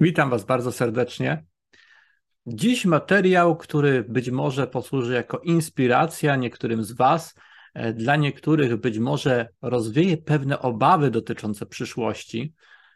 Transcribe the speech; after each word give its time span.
Witam 0.00 0.30
Was 0.30 0.44
bardzo 0.44 0.72
serdecznie. 0.72 1.44
Dziś 2.46 2.84
materiał, 2.84 3.56
który 3.56 4.04
być 4.08 4.30
może 4.30 4.66
posłuży 4.66 5.14
jako 5.14 5.38
inspiracja 5.38 6.36
niektórym 6.36 6.84
z 6.84 6.92
Was, 6.92 7.34
e, 7.74 7.92
dla 7.92 8.16
niektórych 8.16 8.76
być 8.76 8.98
może 8.98 9.48
rozwieje 9.62 10.16
pewne 10.16 10.58
obawy 10.58 11.10
dotyczące 11.10 11.66
przyszłości, 11.66 12.54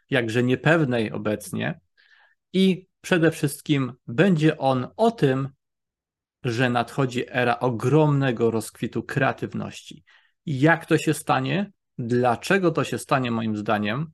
jakże 0.09 0.43
niepewnej 0.43 1.11
obecnie, 1.11 1.79
i 2.53 2.87
przede 3.01 3.31
wszystkim 3.31 3.93
będzie 4.07 4.57
on 4.57 4.87
o 4.97 5.11
tym, 5.11 5.49
że 6.43 6.69
nadchodzi 6.69 7.23
era 7.27 7.59
ogromnego 7.59 8.51
rozkwitu 8.51 9.03
kreatywności. 9.03 10.03
Jak 10.45 10.85
to 10.85 10.97
się 10.97 11.13
stanie? 11.13 11.71
Dlaczego 11.97 12.71
to 12.71 12.83
się 12.83 12.97
stanie, 12.97 13.31
moim 13.31 13.57
zdaniem? 13.57 14.11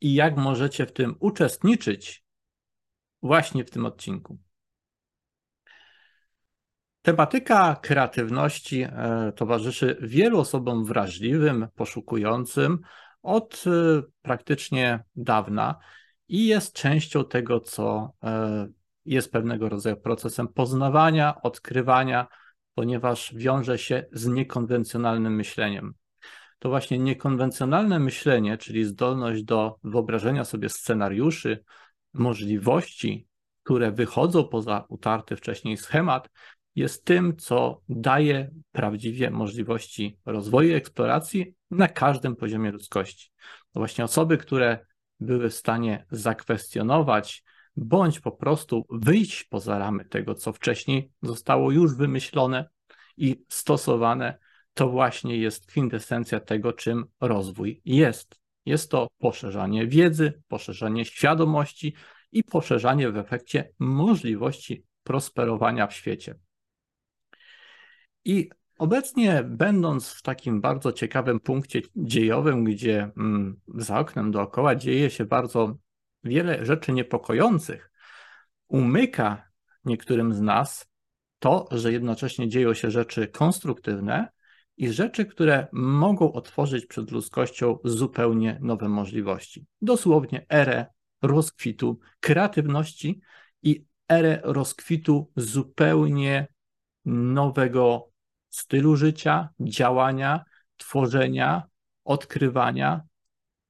I 0.00 0.14
jak 0.14 0.36
możecie 0.36 0.86
w 0.86 0.92
tym 0.92 1.16
uczestniczyć 1.20 2.24
właśnie 3.22 3.64
w 3.64 3.70
tym 3.70 3.86
odcinku. 3.86 4.38
Tematyka 7.02 7.76
kreatywności 7.82 8.82
e, 8.82 9.32
towarzyszy 9.36 9.96
wielu 10.00 10.40
osobom 10.40 10.84
wrażliwym, 10.84 11.68
poszukującym 11.74 12.78
od 13.22 13.64
e, 13.66 14.02
praktycznie 14.22 15.04
dawna 15.16 15.78
i 16.28 16.46
jest 16.46 16.72
częścią 16.72 17.24
tego, 17.24 17.60
co 17.60 18.12
e, 18.24 18.68
jest 19.04 19.32
pewnego 19.32 19.68
rodzaju 19.68 19.96
procesem 19.96 20.48
poznawania, 20.48 21.42
odkrywania, 21.42 22.26
ponieważ 22.74 23.34
wiąże 23.34 23.78
się 23.78 24.04
z 24.12 24.26
niekonwencjonalnym 24.26 25.34
myśleniem 25.34 25.94
to 26.58 26.68
właśnie 26.68 26.98
niekonwencjonalne 26.98 27.98
myślenie, 27.98 28.58
czyli 28.58 28.84
zdolność 28.84 29.42
do 29.42 29.76
wyobrażenia 29.84 30.44
sobie 30.44 30.68
scenariuszy, 30.68 31.64
możliwości, 32.14 33.26
które 33.62 33.92
wychodzą 33.92 34.44
poza 34.44 34.84
utarty 34.88 35.36
wcześniej 35.36 35.76
schemat, 35.76 36.28
jest 36.74 37.04
tym, 37.04 37.36
co 37.36 37.80
daje 37.88 38.50
prawdziwie 38.72 39.30
możliwości 39.30 40.18
rozwoju 40.26 40.70
i 40.70 40.74
eksploracji 40.74 41.54
na 41.70 41.88
każdym 41.88 42.36
poziomie 42.36 42.72
ludzkości. 42.72 43.30
To 43.72 43.80
właśnie 43.80 44.04
osoby, 44.04 44.38
które 44.38 44.86
były 45.20 45.50
w 45.50 45.54
stanie 45.54 46.06
zakwestionować 46.10 47.44
bądź 47.76 48.20
po 48.20 48.32
prostu 48.32 48.86
wyjść 48.90 49.44
poza 49.44 49.78
ramy 49.78 50.04
tego, 50.04 50.34
co 50.34 50.52
wcześniej 50.52 51.10
zostało 51.22 51.70
już 51.70 51.96
wymyślone 51.96 52.68
i 53.16 53.44
stosowane, 53.48 54.38
to 54.76 54.88
właśnie 54.88 55.36
jest 55.36 55.66
kwintesencja 55.66 56.40
tego, 56.40 56.72
czym 56.72 57.04
rozwój 57.20 57.82
jest. 57.84 58.40
Jest 58.66 58.90
to 58.90 59.08
poszerzanie 59.18 59.86
wiedzy, 59.86 60.42
poszerzanie 60.48 61.04
świadomości 61.04 61.94
i 62.32 62.44
poszerzanie 62.44 63.10
w 63.10 63.16
efekcie 63.16 63.70
możliwości 63.78 64.84
prosperowania 65.02 65.86
w 65.86 65.94
świecie. 65.94 66.34
I 68.24 68.50
obecnie, 68.78 69.44
będąc 69.44 70.08
w 70.10 70.22
takim 70.22 70.60
bardzo 70.60 70.92
ciekawym 70.92 71.40
punkcie 71.40 71.80
dziejowym, 71.96 72.64
gdzie 72.64 73.10
mm, 73.16 73.60
za 73.74 73.98
oknem 73.98 74.30
dookoła 74.30 74.74
dzieje 74.74 75.10
się 75.10 75.24
bardzo 75.24 75.76
wiele 76.24 76.64
rzeczy 76.64 76.92
niepokojących, 76.92 77.90
umyka 78.68 79.48
niektórym 79.84 80.34
z 80.34 80.40
nas 80.40 80.90
to, 81.38 81.68
że 81.70 81.92
jednocześnie 81.92 82.48
dzieją 82.48 82.74
się 82.74 82.90
rzeczy 82.90 83.28
konstruktywne, 83.28 84.35
i 84.76 84.92
rzeczy, 84.92 85.26
które 85.26 85.66
mogą 85.72 86.32
otworzyć 86.32 86.86
przed 86.86 87.10
ludzkością 87.10 87.78
zupełnie 87.84 88.58
nowe 88.62 88.88
możliwości. 88.88 89.66
Dosłownie 89.82 90.46
erę 90.48 90.86
rozkwitu 91.22 91.98
kreatywności 92.20 93.20
i 93.62 93.84
erę 94.08 94.40
rozkwitu 94.44 95.30
zupełnie 95.36 96.48
nowego 97.04 98.10
stylu 98.50 98.96
życia, 98.96 99.48
działania, 99.60 100.44
tworzenia, 100.76 101.62
odkrywania, 102.04 103.00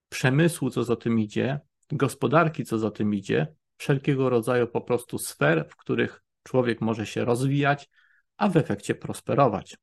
przemysłu, 0.08 0.70
co 0.70 0.84
za 0.84 0.96
tym 0.96 1.18
idzie, 1.18 1.60
gospodarki, 1.92 2.64
co 2.64 2.78
za 2.78 2.90
tym 2.90 3.14
idzie, 3.14 3.46
wszelkiego 3.76 4.28
rodzaju 4.28 4.66
po 4.66 4.80
prostu 4.80 5.18
sfer, 5.18 5.66
w 5.68 5.76
których 5.76 6.22
człowiek 6.42 6.80
może 6.80 7.06
się 7.06 7.24
rozwijać, 7.24 7.88
a 8.36 8.48
w 8.48 8.56
efekcie 8.56 8.94
prosperować. 8.94 9.76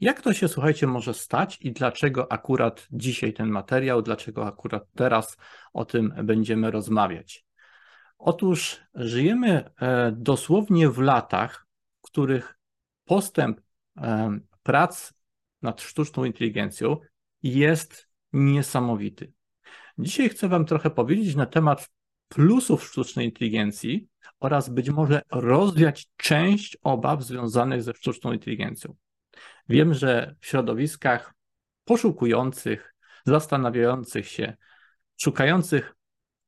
Jak 0.00 0.22
to 0.22 0.32
się, 0.32 0.48
słuchajcie, 0.48 0.86
może 0.86 1.14
stać 1.14 1.58
i 1.60 1.72
dlaczego 1.72 2.32
akurat 2.32 2.86
dzisiaj 2.92 3.32
ten 3.32 3.48
materiał, 3.48 4.02
dlaczego 4.02 4.46
akurat 4.46 4.82
teraz 4.94 5.36
o 5.72 5.84
tym 5.84 6.14
będziemy 6.24 6.70
rozmawiać? 6.70 7.44
Otóż 8.18 8.80
żyjemy 8.94 9.70
e, 9.80 10.12
dosłownie 10.16 10.90
w 10.90 10.98
latach, 10.98 11.66
w 11.98 12.02
których 12.02 12.58
postęp 13.04 13.60
e, 13.96 14.38
prac 14.62 15.12
nad 15.62 15.80
sztuczną 15.80 16.24
inteligencją 16.24 16.96
jest 17.42 18.08
niesamowity. 18.32 19.32
Dzisiaj 19.98 20.28
chcę 20.28 20.48
Wam 20.48 20.64
trochę 20.64 20.90
powiedzieć 20.90 21.34
na 21.34 21.46
temat 21.46 21.90
plusów 22.28 22.84
sztucznej 22.84 23.26
inteligencji 23.26 24.08
oraz 24.40 24.68
być 24.68 24.90
może 24.90 25.22
rozwiać 25.30 26.08
część 26.16 26.76
obaw 26.82 27.22
związanych 27.24 27.82
ze 27.82 27.94
sztuczną 27.94 28.32
inteligencją. 28.32 28.96
Wiem, 29.70 29.94
że 29.94 30.34
w 30.40 30.46
środowiskach 30.46 31.34
poszukujących, 31.84 32.94
zastanawiających 33.26 34.28
się, 34.28 34.56
szukających 35.22 35.94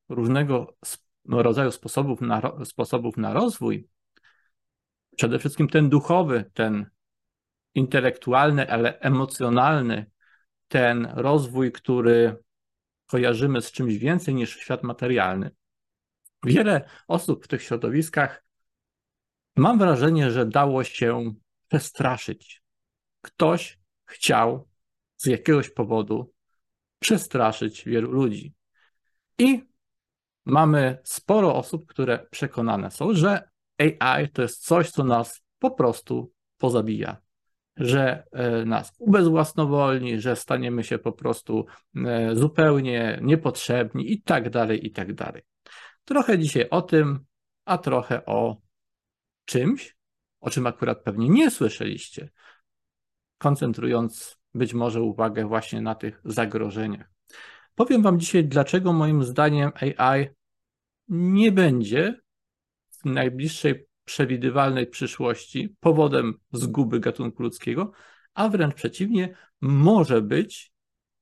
różnego 0.09 0.77
rodzaju 1.27 1.71
sposobów 1.71 2.21
na, 2.21 2.41
sposobów 2.65 3.17
na 3.17 3.33
rozwój, 3.33 3.87
przede 5.17 5.39
wszystkim 5.39 5.67
ten 5.67 5.89
duchowy, 5.89 6.51
ten 6.53 6.89
intelektualny, 7.75 8.71
ale 8.71 8.99
emocjonalny, 8.99 10.11
ten 10.67 11.05
rozwój, 11.05 11.71
który 11.71 12.37
kojarzymy 13.05 13.61
z 13.61 13.71
czymś 13.71 13.97
więcej 13.97 14.35
niż 14.35 14.57
świat 14.57 14.83
materialny. 14.83 15.51
Wiele 16.45 16.89
osób 17.07 17.45
w 17.45 17.47
tych 17.47 17.63
środowiskach, 17.63 18.43
mam 19.55 19.79
wrażenie, 19.79 20.31
że 20.31 20.45
dało 20.45 20.83
się 20.83 21.33
przestraszyć 21.67 22.62
ktoś 23.23 23.79
chciał 24.05 24.67
z 25.17 25.25
jakiegoś 25.25 25.69
powodu 25.69 26.33
przestraszyć 26.99 27.83
wielu 27.85 28.11
ludzi. 28.11 28.53
I 29.37 29.63
mamy 30.45 30.97
sporo 31.03 31.55
osób, 31.55 31.85
które 31.85 32.27
przekonane 32.31 32.91
są, 32.91 33.13
że 33.13 33.49
AI 33.77 34.29
to 34.29 34.41
jest 34.41 34.65
coś, 34.65 34.89
co 34.89 35.03
nas 35.03 35.41
po 35.59 35.71
prostu 35.71 36.31
pozabija, 36.57 37.17
że 37.77 38.23
e, 38.31 38.65
nas 38.65 38.93
ubezwłasnowolni, 38.99 40.21
że 40.21 40.35
staniemy 40.35 40.83
się 40.83 40.97
po 40.97 41.11
prostu 41.11 41.65
e, 41.95 42.35
zupełnie 42.35 43.19
niepotrzebni 43.21 44.11
i 44.11 44.21
tak 44.21 44.49
dalej, 44.49 44.85
i 44.85 44.91
tak 44.91 45.13
dalej. 45.13 45.41
Trochę 46.05 46.39
dzisiaj 46.39 46.69
o 46.69 46.81
tym, 46.81 47.19
a 47.65 47.77
trochę 47.77 48.25
o 48.25 48.57
czymś, 49.45 49.95
o 50.39 50.49
czym 50.49 50.67
akurat 50.67 51.03
pewnie 51.03 51.29
nie 51.29 51.51
słyszeliście, 51.51 52.29
koncentrując 53.43 54.37
być 54.53 54.73
może 54.73 55.01
uwagę 55.01 55.47
właśnie 55.47 55.81
na 55.81 55.95
tych 55.95 56.21
zagrożeniach. 56.25 57.09
Powiem 57.75 58.01
Wam 58.01 58.19
dzisiaj, 58.19 58.45
dlaczego 58.45 58.93
moim 58.93 59.23
zdaniem 59.23 59.71
AI 59.75 60.29
nie 61.07 61.51
będzie 61.51 62.21
w 62.89 63.05
najbliższej 63.05 63.87
przewidywalnej 64.05 64.87
przyszłości 64.87 65.75
powodem 65.79 66.33
zguby 66.51 66.99
gatunku 66.99 67.43
ludzkiego, 67.43 67.91
a 68.33 68.49
wręcz 68.49 68.73
przeciwnie, 68.73 69.35
może 69.61 70.21
być, 70.21 70.73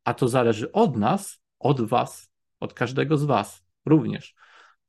a 0.04 0.14
to 0.14 0.28
zależy 0.28 0.72
od 0.72 0.98
nas, 0.98 1.42
od 1.60 1.82
Was, 1.82 2.32
od 2.60 2.74
każdego 2.74 3.18
z 3.18 3.24
Was 3.24 3.64
również, 3.86 4.36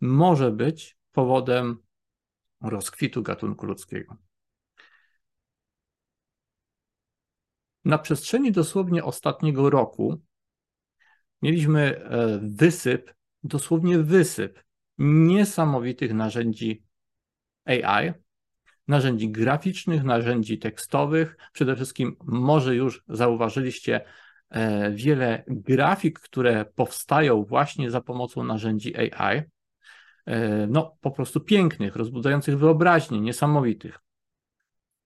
może 0.00 0.50
być 0.50 0.96
powodem 1.12 1.76
rozkwitu 2.60 3.22
gatunku 3.22 3.66
ludzkiego. 3.66 4.16
Na 7.84 7.98
przestrzeni 7.98 8.52
dosłownie 8.52 9.04
ostatniego 9.04 9.70
roku 9.70 10.20
mieliśmy 11.42 11.96
e, 11.96 12.40
wysyp, 12.42 13.14
dosłownie 13.44 13.98
wysyp 13.98 14.62
niesamowitych 14.98 16.14
narzędzi 16.14 16.82
AI, 17.64 18.12
narzędzi 18.88 19.30
graficznych, 19.30 20.04
narzędzi 20.04 20.58
tekstowych. 20.58 21.36
Przede 21.52 21.76
wszystkim 21.76 22.16
może 22.24 22.74
już 22.74 23.02
zauważyliście 23.08 24.00
e, 24.50 24.90
wiele 24.90 25.44
grafik, 25.46 26.20
które 26.20 26.64
powstają 26.64 27.44
właśnie 27.44 27.90
za 27.90 28.00
pomocą 28.00 28.44
narzędzi 28.44 28.96
AI. 28.96 29.42
E, 30.26 30.66
no, 30.66 30.96
po 31.00 31.10
prostu 31.10 31.40
pięknych, 31.40 31.96
rozbudzających 31.96 32.58
wyobraźnię, 32.58 33.20
niesamowitych. 33.20 33.98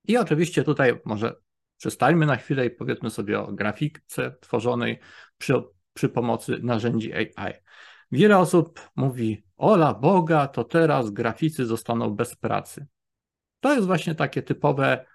I 0.09 0.17
oczywiście 0.17 0.65
tutaj 0.65 1.01
może 1.05 1.35
Przestańmy 1.77 2.27
na 2.27 2.37
chwilę 2.37 2.67
i 2.67 2.71
powiedzmy 2.71 3.11
sobie 3.11 3.41
o 3.41 3.53
grafice 3.53 4.37
tworzonej 4.41 4.99
przy, 5.39 5.55
przy 5.93 6.09
pomocy 6.09 6.59
narzędzi 6.63 7.13
AI. 7.15 7.53
Wiele 8.13 8.39
osób 8.39 8.91
mówi, 8.97 9.45
ola 9.57 9.95
Boga, 9.95 10.47
to 10.49 10.65
teraz 10.65 11.11
graficy 11.11 11.67
zostaną 11.67 12.11
bez 12.11 12.37
pracy. 12.37 12.87
To 13.61 13.75
jest 13.75 13.87
właśnie 13.87 14.15
takie 14.15 14.43
typowe 14.43 15.07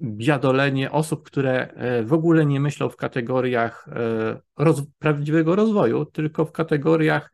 biadolenie 0.00 0.90
osób, 0.90 1.26
które 1.26 1.68
e, 1.68 2.02
w 2.02 2.12
ogóle 2.12 2.46
nie 2.46 2.60
myślą 2.60 2.88
w 2.88 2.96
kategoriach 2.96 3.88
e, 3.88 4.40
roz, 4.56 4.82
prawdziwego 4.98 5.56
rozwoju, 5.56 6.04
tylko 6.04 6.44
w 6.44 6.52
kategoriach 6.52 7.32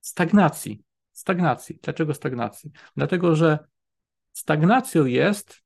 stagnacji. 0.00 0.82
Stagnacji. 1.12 1.78
Dlaczego 1.82 2.14
stagnacji? 2.14 2.70
Dlatego, 2.96 3.36
że 3.36 3.58
stagnacją 4.32 5.04
jest 5.04 5.63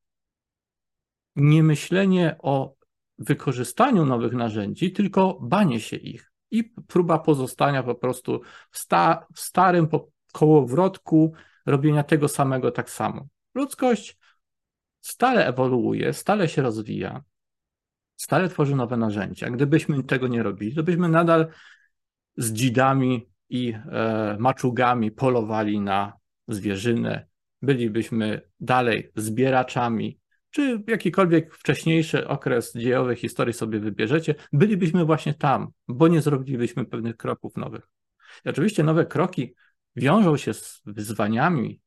niemyślenie 1.38 2.36
o 2.38 2.74
wykorzystaniu 3.18 4.04
nowych 4.04 4.32
narzędzi, 4.32 4.92
tylko 4.92 5.38
banie 5.42 5.80
się 5.80 5.96
ich 5.96 6.32
i 6.50 6.64
próba 6.64 7.18
pozostania 7.18 7.82
po 7.82 7.94
prostu 7.94 8.40
w, 8.70 8.78
sta 8.78 9.26
w 9.34 9.40
starym 9.40 9.88
kołowrotku 10.32 11.32
robienia 11.66 12.02
tego 12.02 12.28
samego 12.28 12.70
tak 12.70 12.90
samo. 12.90 13.26
Ludzkość 13.54 14.18
stale 15.00 15.46
ewoluuje, 15.46 16.12
stale 16.12 16.48
się 16.48 16.62
rozwija, 16.62 17.22
stale 18.16 18.48
tworzy 18.48 18.76
nowe 18.76 18.96
narzędzia. 18.96 19.50
Gdybyśmy 19.50 20.02
tego 20.02 20.28
nie 20.28 20.42
robili, 20.42 20.74
to 20.74 20.82
byśmy 20.82 21.08
nadal 21.08 21.48
z 22.36 22.52
dzidami 22.52 23.28
i 23.48 23.74
e, 23.74 24.36
maczugami 24.38 25.10
polowali 25.10 25.80
na 25.80 26.12
zwierzynę, 26.48 27.26
bylibyśmy 27.62 28.40
dalej 28.60 29.12
zbieraczami, 29.16 30.18
czy 30.50 30.82
jakikolwiek 30.86 31.54
wcześniejszy 31.54 32.28
okres 32.28 32.74
dziejowy 32.74 33.16
historii 33.16 33.54
sobie 33.54 33.80
wybierzecie, 33.80 34.34
bylibyśmy 34.52 35.04
właśnie 35.04 35.34
tam, 35.34 35.68
bo 35.88 36.08
nie 36.08 36.22
zrobilibyśmy 36.22 36.84
pewnych 36.84 37.16
kroków 37.16 37.56
nowych. 37.56 37.88
I 38.44 38.48
oczywiście 38.48 38.82
nowe 38.82 39.06
kroki 39.06 39.54
wiążą 39.96 40.36
się 40.36 40.54
z 40.54 40.82
wyzwaniami, 40.86 41.80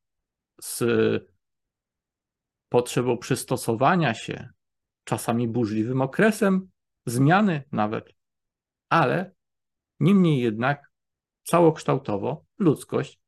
z 0.62 0.84
potrzebą 2.70 3.18
przystosowania 3.18 4.14
się, 4.14 4.50
czasami 5.04 5.48
burzliwym 5.48 6.02
okresem 6.02 6.70
zmiany 7.06 7.64
nawet, 7.72 8.14
ale 8.90 9.34
niemniej 10.00 10.42
jednak 10.42 10.92
całokształtowo 11.44 12.46
ludzkość 12.60 13.20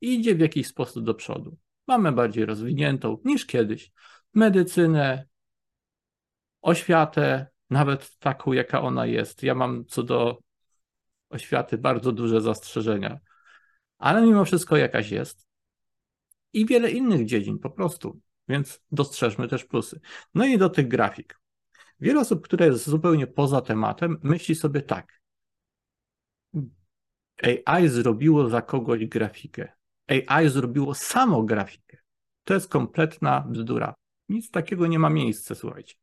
idzie 0.00 0.34
w 0.34 0.40
jakiś 0.40 0.66
sposób 0.66 1.04
do 1.04 1.14
przodu. 1.14 1.58
Mamy 1.86 2.12
bardziej 2.12 2.46
rozwiniętą 2.46 3.18
niż 3.24 3.46
kiedyś 3.46 3.92
medycynę, 4.34 5.26
oświatę, 6.62 7.46
nawet 7.70 8.18
taką, 8.18 8.52
jaka 8.52 8.82
ona 8.82 9.06
jest. 9.06 9.42
Ja 9.42 9.54
mam 9.54 9.84
co 9.84 10.02
do 10.02 10.38
oświaty 11.30 11.78
bardzo 11.78 12.12
duże 12.12 12.40
zastrzeżenia, 12.40 13.18
ale 13.98 14.22
mimo 14.22 14.44
wszystko 14.44 14.76
jakaś 14.76 15.10
jest. 15.10 15.46
I 16.52 16.66
wiele 16.66 16.90
innych 16.90 17.26
dziedzin 17.26 17.58
po 17.58 17.70
prostu, 17.70 18.20
więc 18.48 18.80
dostrzeżmy 18.92 19.48
też 19.48 19.64
plusy. 19.64 20.00
No 20.34 20.46
i 20.46 20.58
do 20.58 20.70
tych 20.70 20.88
grafik. 20.88 21.40
Wiele 22.00 22.20
osób, 22.20 22.44
które 22.44 22.66
jest 22.66 22.88
zupełnie 22.88 23.26
poza 23.26 23.60
tematem, 23.60 24.18
myśli 24.22 24.54
sobie 24.54 24.82
tak. 24.82 25.20
AI 27.64 27.88
zrobiło 27.88 28.48
za 28.48 28.62
kogoś 28.62 29.06
grafikę. 29.06 29.72
AI 30.08 30.48
zrobiło 30.48 30.94
samo 30.94 31.42
grafikę. 31.42 31.98
To 32.44 32.54
jest 32.54 32.68
kompletna 32.68 33.44
bzdura. 33.48 33.94
Nic 34.30 34.50
takiego 34.50 34.86
nie 34.86 34.98
ma 34.98 35.10
miejsca, 35.10 35.54
słuchajcie. 35.54 35.94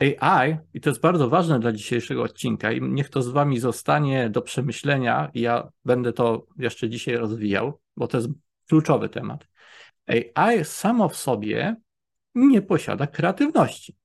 AI, 0.00 0.56
i 0.74 0.80
to 0.80 0.90
jest 0.90 1.00
bardzo 1.00 1.28
ważne 1.28 1.60
dla 1.60 1.72
dzisiejszego 1.72 2.22
odcinka, 2.22 2.72
i 2.72 2.82
niech 2.82 3.08
to 3.08 3.22
z 3.22 3.28
Wami 3.28 3.60
zostanie 3.60 4.30
do 4.30 4.42
przemyślenia, 4.42 5.30
ja 5.34 5.68
będę 5.84 6.12
to 6.12 6.46
jeszcze 6.58 6.88
dzisiaj 6.88 7.16
rozwijał, 7.16 7.80
bo 7.96 8.06
to 8.06 8.16
jest 8.16 8.28
kluczowy 8.68 9.08
temat. 9.08 9.48
AI 10.34 10.64
samo 10.64 11.08
w 11.08 11.16
sobie 11.16 11.76
nie 12.34 12.62
posiada 12.62 13.06
kreatywności. 13.06 13.96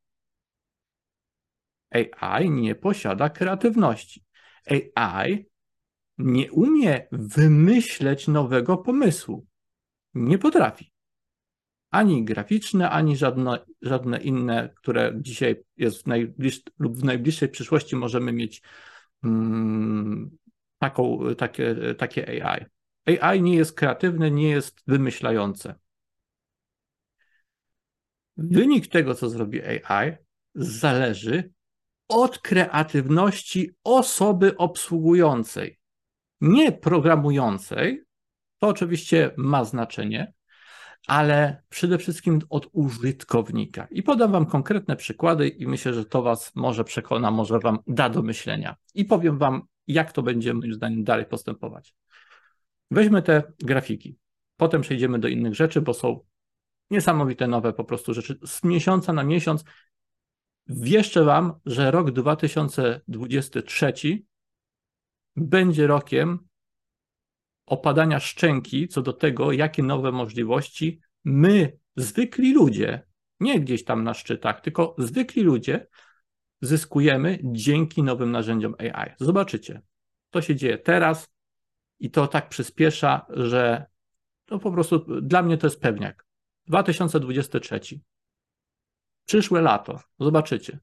AI 1.92 2.50
nie 2.50 2.76
posiada 2.76 3.30
kreatywności. 3.30 4.26
AI 4.96 5.46
nie 6.18 6.52
umie 6.52 7.08
wymyśleć 7.12 8.28
nowego 8.28 8.78
pomysłu. 8.78 9.46
Nie 10.14 10.38
potrafi 10.38 10.95
ani 11.96 12.26
graficzne, 12.26 12.90
ani 12.90 13.18
żadne, 13.18 13.66
żadne 13.82 14.22
inne, 14.22 14.70
które 14.76 15.14
dzisiaj 15.16 15.64
jest 15.78 16.04
w 16.04 16.08
najbliż, 16.08 16.62
lub 16.80 16.98
w 16.98 17.04
najbliższej 17.04 17.50
przyszłości 17.50 17.96
możemy 17.96 18.32
mieć 18.32 18.62
mm, 19.24 20.38
taką, 20.78 21.20
takie, 21.38 21.76
takie 21.98 22.46
AI. 22.46 22.66
AI 23.06 23.42
nie 23.42 23.56
jest 23.56 23.74
kreatywne, 23.74 24.32
nie 24.32 24.50
jest 24.50 24.82
wymyślające. 24.88 25.76
Wynik 28.38 28.88
tego, 28.88 29.16
co 29.16 29.30
zrobi 29.30 29.62
AI, 29.64 30.12
zależy 30.56 31.52
od 32.08 32.40
kreatywności 32.40 33.72
osoby 33.84 34.58
obsługującej, 34.58 35.80
nie 36.42 36.72
programującej. 36.72 38.04
To 38.60 38.68
oczywiście 38.68 39.32
ma 39.38 39.64
znaczenie, 39.64 40.34
ale 41.08 41.64
przede 41.70 41.98
wszystkim 41.98 42.40
od 42.50 42.70
użytkownika. 42.72 43.88
I 43.92 44.04
podam 44.04 44.32
Wam 44.32 44.46
konkretne 44.46 44.96
przykłady, 44.96 45.48
i 45.48 45.68
myślę, 45.68 45.94
że 45.94 46.06
to 46.06 46.22
Was 46.22 46.52
może 46.56 46.84
przekona, 46.84 47.32
może 47.32 47.60
Wam 47.60 47.80
da 47.88 48.10
do 48.10 48.22
myślenia. 48.22 48.76
I 48.94 49.06
powiem 49.06 49.38
Wam, 49.38 49.62
jak 49.88 50.12
to 50.12 50.24
będzie 50.24 50.54
moim 50.54 50.74
zdaniem 50.74 51.04
dalej 51.04 51.26
postępować. 51.26 51.96
Weźmy 52.92 53.22
te 53.22 53.44
grafiki. 53.60 54.18
Potem 54.58 54.82
przejdziemy 54.82 55.20
do 55.20 55.28
innych 55.28 55.56
rzeczy, 55.56 55.82
bo 55.82 55.94
są 55.94 56.20
niesamowite 56.92 57.48
nowe 57.48 57.74
po 57.74 57.84
prostu 57.84 58.14
rzeczy. 58.14 58.40
Z 58.46 58.64
miesiąca 58.64 59.14
na 59.14 59.24
miesiąc 59.24 59.64
wieszczę 60.68 61.24
Wam, 61.24 61.54
że 61.66 61.92
rok 61.92 62.12
2023 62.12 63.94
będzie 65.36 65.88
rokiem 65.88 66.40
opadania 67.66 68.20
szczęki 68.20 68.88
co 68.88 69.02
do 69.02 69.14
tego, 69.14 69.52
jakie 69.52 69.84
nowe 69.84 70.12
możliwości 70.12 71.02
my, 71.24 71.78
zwykli 71.96 72.54
ludzie, 72.54 73.04
nie 73.40 73.60
gdzieś 73.60 73.84
tam 73.84 74.04
na 74.04 74.14
szczytach, 74.14 74.62
tylko 74.62 74.96
zwykli 74.98 75.44
ludzie, 75.44 75.88
zyskujemy 76.62 77.40
dzięki 77.44 78.04
nowym 78.04 78.32
narzędziom 78.32 78.76
AI. 78.80 79.12
Zobaczycie, 79.20 79.82
to 80.30 80.42
się 80.42 80.56
dzieje 80.56 80.78
teraz 80.78 81.34
i 82.00 82.12
to 82.12 82.28
tak 82.28 82.50
przyspiesza, 82.50 83.26
że 83.30 83.86
to 84.46 84.60
po 84.60 84.72
prostu 84.72 85.22
dla 85.22 85.44
mnie 85.44 85.58
to 85.58 85.68
jest 85.68 85.82
pewniak. 85.82 86.26
2023. 86.68 87.80
Przyszłe 89.26 89.62
lato, 89.62 90.00
zobaczycie. 90.20 90.80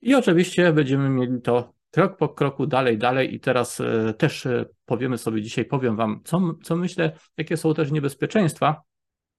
I 0.00 0.14
oczywiście 0.14 0.72
będziemy 0.72 1.08
mieli 1.08 1.42
to 1.42 1.74
krok 1.90 2.16
po 2.16 2.28
kroku 2.28 2.66
dalej, 2.66 2.98
dalej 2.98 3.34
i 3.34 3.40
teraz 3.40 3.80
e, 3.80 4.14
też 4.14 4.46
e, 4.46 4.66
powiemy 4.84 5.18
sobie 5.18 5.42
dzisiaj, 5.42 5.64
powiem 5.64 5.96
Wam, 5.96 6.20
co, 6.24 6.40
co 6.62 6.76
myślę, 6.76 7.12
jakie 7.36 7.56
są 7.56 7.74
też 7.74 7.90
niebezpieczeństwa, 7.90 8.82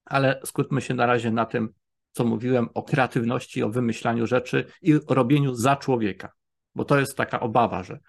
ale 0.06 0.40
skupmy 0.46 0.82
się 0.82 0.94
na 0.94 1.06
razie 1.06 1.32
na 1.32 1.46
tym, 1.46 1.74
co 2.12 2.26
mówiłem 2.26 2.70
o 2.74 2.84
kreatywności, 2.84 3.64
o 3.64 3.70
wymyślaniu 3.70 4.28
rzeczy 4.28 4.66
i 4.82 5.00
robieniu 5.10 5.56
za 5.56 5.76
człowieka, 5.76 6.32
bo 6.76 6.86
to 6.86 7.00
jest 7.00 7.16
taka 7.16 7.40
obawa, 7.40 7.84
że 7.84 8.00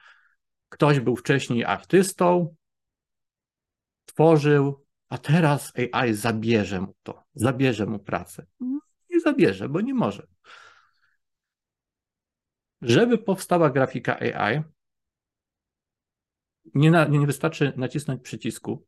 ktoś 0.69 1.01
był 1.01 1.17
wcześniej 1.17 1.65
artystą, 1.65 2.55
tworzył, 4.05 4.85
a 5.09 5.19
teraz 5.19 5.73
AI 5.77 6.15
zabierze 6.15 6.81
mu 6.81 6.95
to, 7.03 7.23
zabierze 7.35 7.87
mu 7.87 7.99
pracę. 7.99 8.47
Nie 9.11 9.21
zabierze, 9.21 9.69
bo 9.69 9.81
nie 9.81 9.95
może. 9.95 10.27
Żeby 12.83 13.19
powstała 13.19 13.71
grafika 13.71 14.19
AI, 14.21 14.63
nie, 16.75 16.91
na, 16.91 17.05
nie 17.05 17.27
wystarczy 17.27 17.73
nacisnąć 17.77 18.23
przycisku, 18.23 18.87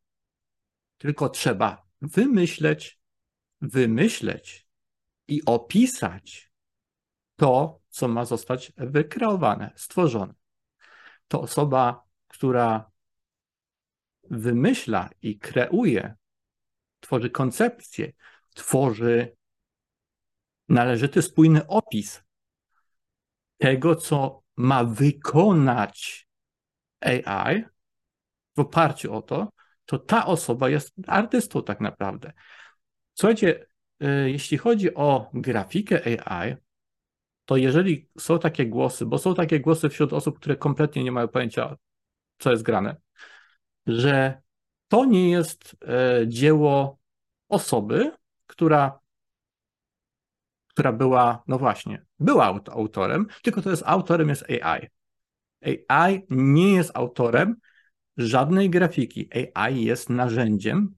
tylko 0.99 1.29
trzeba 1.29 1.87
wymyśleć, 2.03 3.01
wymyśleć 3.61 4.69
i 5.29 5.45
opisać 5.47 6.53
to, 7.37 7.81
co 7.89 8.09
ma 8.09 8.25
zostać 8.25 8.73
wykreowane, 8.77 9.73
stworzone. 9.77 10.35
To 11.29 11.41
osoba, 11.41 12.05
która 12.29 12.91
wymyśla 14.31 15.11
i 15.23 15.39
kreuje, 15.39 16.15
tworzy 17.01 17.31
koncepcję, 17.31 18.13
tworzy 18.55 19.37
należyty, 20.69 21.23
spójny 21.23 21.67
opis 21.67 22.24
tego, 23.59 23.97
co 23.97 24.43
ma 24.57 24.85
wykonać 24.85 26.29
AI 27.01 27.65
w 28.57 28.61
oparciu 28.61 29.15
o 29.15 29.23
to, 29.23 29.53
to 29.87 29.99
ta 29.99 30.27
osoba 30.27 30.69
jest 30.69 30.93
artystą 31.07 31.63
tak 31.63 31.81
naprawdę. 31.81 32.33
Słuchajcie, 33.15 33.67
y, 34.03 34.31
jeśli 34.31 34.59
chodzi 34.59 34.95
o 34.95 35.31
grafikę 35.35 36.21
AI, 36.27 36.57
to 37.45 37.57
jeżeli 37.57 38.09
są 38.19 38.39
takie 38.39 38.67
głosy, 38.67 39.07
bo 39.07 39.19
są 39.19 39.35
takie 39.35 39.61
głosy 39.61 39.89
wśród 39.89 40.13
osób, 40.13 40.39
które 40.39 40.57
kompletnie 40.57 41.05
nie 41.05 41.13
mają 41.13 41.29
pojęcia, 41.29 41.77
co 42.39 42.51
jest 42.51 42.63
grane, 42.63 42.97
że 43.87 44.43
to 44.89 45.05
nie 45.05 45.31
jest 45.31 45.77
e, 45.83 46.29
dzieło 46.29 46.99
osoby, 47.49 48.13
która, 48.47 48.99
która 50.75 50.93
była, 50.93 51.43
no 51.47 51.59
właśnie, 51.59 52.05
była 52.19 52.61
autorem, 52.71 53.27
tylko 53.43 53.63
to 53.63 53.71
jest 53.71 53.83
autorem 53.87 54.29
jest 54.29 54.45
AI. 54.51 54.89
AI 55.89 56.27
nie 56.31 56.73
jest 56.73 56.91
autorem 56.95 57.57
żadnej 58.17 58.71
grafiki. 58.71 59.29
AI 59.55 59.85
jest 59.85 60.11
narzędziem, 60.11 60.95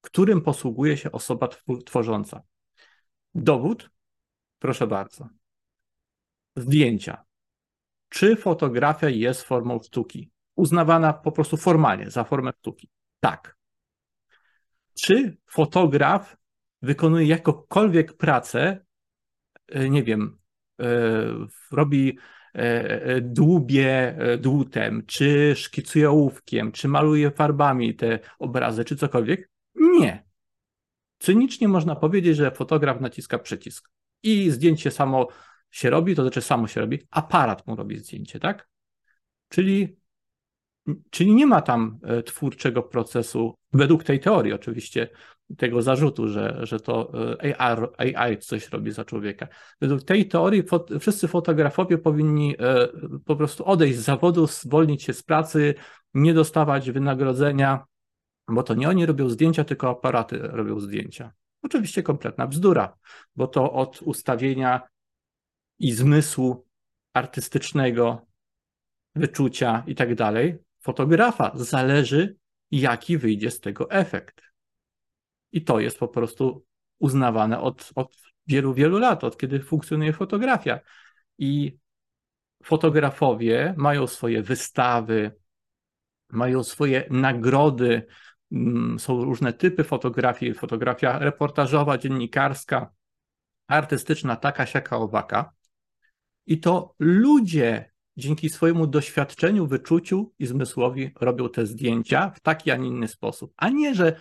którym 0.00 0.42
posługuje 0.42 0.96
się 0.96 1.12
osoba 1.12 1.48
tworząca. 1.86 2.42
Dowód? 3.34 3.90
Proszę 4.58 4.86
bardzo. 4.86 5.28
Zdjęcia. 6.56 7.24
Czy 8.08 8.36
fotografia 8.36 9.08
jest 9.08 9.42
formą 9.42 9.78
sztuki? 9.78 10.30
Uznawana 10.54 11.12
po 11.12 11.32
prostu 11.32 11.56
formalnie 11.56 12.10
za 12.10 12.24
formę 12.24 12.52
sztuki. 12.58 12.90
Tak. 13.20 13.56
Czy 14.94 15.36
fotograf 15.46 16.36
wykonuje 16.82 17.26
jakąkolwiek 17.26 18.16
pracę, 18.16 18.85
nie 19.74 20.02
wiem, 20.02 20.38
e, 20.80 20.86
robi 21.72 22.18
e, 22.54 23.20
dłubie 23.20 24.18
dłutem, 24.38 25.02
czy 25.06 25.54
szkicuje 25.56 26.10
ołówkiem, 26.10 26.72
czy 26.72 26.88
maluje 26.88 27.30
farbami 27.30 27.94
te 27.94 28.18
obrazy, 28.38 28.84
czy 28.84 28.96
cokolwiek? 28.96 29.50
Nie. 29.74 30.26
Cynicznie 31.18 31.68
można 31.68 31.96
powiedzieć, 31.96 32.36
że 32.36 32.50
fotograf 32.50 33.00
naciska 33.00 33.38
przycisk 33.38 33.90
i 34.22 34.50
zdjęcie 34.50 34.90
samo 34.90 35.28
się 35.70 35.90
robi, 35.90 36.14
to 36.14 36.22
znaczy 36.22 36.42
samo 36.42 36.66
się 36.66 36.80
robi, 36.80 37.02
aparat 37.10 37.66
mu 37.66 37.76
robi 37.76 37.98
zdjęcie, 37.98 38.40
tak? 38.40 38.68
Czyli 39.48 39.96
Czyli 41.10 41.34
nie 41.34 41.46
ma 41.46 41.62
tam 41.62 41.98
e, 42.02 42.22
twórczego 42.22 42.82
procesu, 42.82 43.54
według 43.72 44.04
tej 44.04 44.20
teorii 44.20 44.52
oczywiście, 44.52 45.08
tego 45.58 45.82
zarzutu, 45.82 46.28
że, 46.28 46.60
że 46.62 46.80
to 46.80 47.12
e, 47.42 47.60
AI, 47.60 48.14
AI 48.14 48.38
coś 48.38 48.68
robi 48.68 48.90
za 48.90 49.04
człowieka. 49.04 49.48
Według 49.80 50.02
tej 50.02 50.28
teorii 50.28 50.62
fot, 50.62 50.90
wszyscy 51.00 51.28
fotografowie 51.28 51.98
powinni 51.98 52.54
e, 52.58 52.88
po 53.24 53.36
prostu 53.36 53.64
odejść 53.64 53.98
z 53.98 54.02
zawodu, 54.02 54.46
zwolnić 54.46 55.02
się 55.02 55.12
z 55.12 55.22
pracy, 55.22 55.74
nie 56.14 56.34
dostawać 56.34 56.90
wynagrodzenia, 56.90 57.84
bo 58.48 58.62
to 58.62 58.74
nie 58.74 58.88
oni 58.88 59.06
robią 59.06 59.28
zdjęcia, 59.28 59.64
tylko 59.64 59.90
aparaty 59.90 60.38
robią 60.38 60.80
zdjęcia. 60.80 61.32
Oczywiście 61.62 62.02
kompletna 62.02 62.46
bzdura, 62.46 62.96
bo 63.36 63.46
to 63.46 63.72
od 63.72 64.02
ustawienia 64.02 64.80
i 65.78 65.92
zmysłu 65.92 66.66
artystycznego, 67.14 68.26
wyczucia 69.14 69.82
i 69.86 69.94
tak 69.94 70.14
dalej, 70.14 70.58
fotografa 70.80 71.52
zależy, 71.54 72.36
jaki 72.70 73.18
wyjdzie 73.18 73.50
z 73.50 73.60
tego 73.60 73.90
efekt. 73.90 74.42
I 75.56 75.64
to 75.64 75.80
jest 75.80 75.98
po 75.98 76.08
prostu 76.08 76.64
uznawane 76.98 77.60
od, 77.60 77.90
od 77.94 78.16
wielu, 78.46 78.74
wielu 78.74 78.98
lat, 78.98 79.24
od 79.24 79.38
kiedy 79.38 79.60
funkcjonuje 79.60 80.12
fotografia. 80.12 80.80
I 81.38 81.78
fotografowie 82.64 83.74
mają 83.76 84.06
swoje 84.06 84.42
wystawy, 84.42 85.36
mają 86.30 86.64
swoje 86.64 87.06
nagrody, 87.10 88.06
mm, 88.52 88.98
są 88.98 89.24
różne 89.24 89.52
typy 89.52 89.84
fotografii, 89.84 90.54
fotografia 90.54 91.18
reportażowa, 91.18 91.98
dziennikarska, 91.98 92.90
artystyczna, 93.66 94.36
taka, 94.36 94.66
siaka, 94.66 94.96
owaka. 94.96 95.52
I 96.46 96.60
to 96.60 96.94
ludzie 96.98 97.90
dzięki 98.16 98.48
swojemu 98.48 98.86
doświadczeniu, 98.86 99.66
wyczuciu 99.66 100.32
i 100.38 100.46
zmysłowi 100.46 101.10
robią 101.20 101.48
te 101.48 101.66
zdjęcia 101.66 102.30
w 102.30 102.40
taki, 102.40 102.70
a 102.70 102.76
nie 102.76 102.88
inny 102.88 103.08
sposób. 103.08 103.52
A 103.56 103.68
nie, 103.68 103.94
że, 103.94 104.20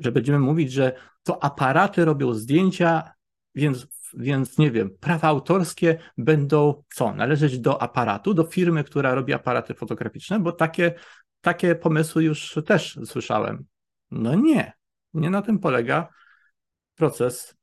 że 0.00 0.12
będziemy 0.12 0.38
mówić, 0.38 0.72
że 0.72 0.92
to 1.22 1.44
aparaty 1.44 2.04
robią 2.04 2.34
zdjęcia, 2.34 3.12
więc, 3.54 3.86
więc 4.14 4.58
nie 4.58 4.70
wiem, 4.70 4.90
prawa 5.00 5.28
autorskie 5.28 5.98
będą 6.18 6.82
co? 6.94 7.14
Należeć 7.14 7.58
do 7.58 7.82
aparatu, 7.82 8.34
do 8.34 8.44
firmy, 8.44 8.84
która 8.84 9.14
robi 9.14 9.32
aparaty 9.32 9.74
fotograficzne, 9.74 10.40
bo 10.40 10.52
takie, 10.52 10.94
takie 11.40 11.74
pomysły 11.74 12.24
już 12.24 12.58
też 12.66 12.98
słyszałem. 13.04 13.64
No 14.10 14.34
nie, 14.34 14.72
nie 15.14 15.30
na 15.30 15.42
tym 15.42 15.58
polega 15.58 16.08
proces 16.94 17.56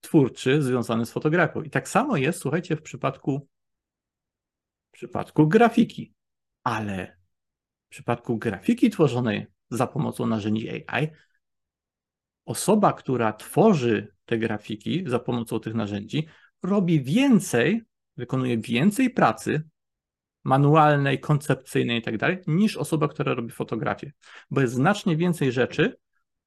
twórczy 0.00 0.62
związany 0.62 1.06
z 1.06 1.12
fotografią. 1.12 1.62
I 1.62 1.70
tak 1.70 1.88
samo 1.88 2.16
jest, 2.16 2.40
słuchajcie, 2.40 2.76
w 2.76 2.82
przypadku 2.82 3.48
w 4.88 4.96
przypadku 4.96 5.48
grafiki. 5.48 6.14
Ale 6.62 7.16
w 7.86 7.88
przypadku 7.88 8.38
grafiki 8.38 8.90
tworzonej 8.90 9.46
za 9.70 9.86
pomocą 9.86 10.26
narzędzi 10.26 10.70
AI, 10.86 11.08
osoba, 12.44 12.92
która 12.92 13.32
tworzy 13.32 14.14
te 14.24 14.38
grafiki 14.38 15.04
za 15.06 15.18
pomocą 15.18 15.60
tych 15.60 15.74
narzędzi, 15.74 16.26
robi 16.62 17.02
więcej, 17.02 17.82
wykonuje 18.16 18.58
więcej 18.58 19.10
pracy 19.10 19.62
manualnej, 20.44 21.20
koncepcyjnej 21.20 21.98
i 21.98 22.02
tak 22.02 22.18
dalej, 22.18 22.38
niż 22.46 22.76
osoba, 22.76 23.08
która 23.08 23.34
robi 23.34 23.50
fotografię. 23.50 24.12
Bo 24.50 24.60
jest 24.60 24.74
znacznie 24.74 25.16
więcej 25.16 25.52
rzeczy, 25.52 25.96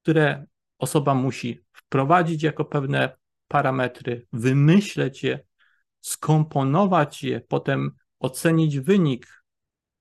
które 0.01 0.45
osoba 0.77 1.15
musi 1.15 1.61
wprowadzić 1.73 2.43
jako 2.43 2.65
pewne 2.65 3.17
parametry, 3.47 4.27
wymyśleć 4.33 5.23
je, 5.23 5.39
skomponować 6.01 7.23
je, 7.23 7.41
potem 7.41 7.91
ocenić 8.19 8.79
wynik, 8.79 9.43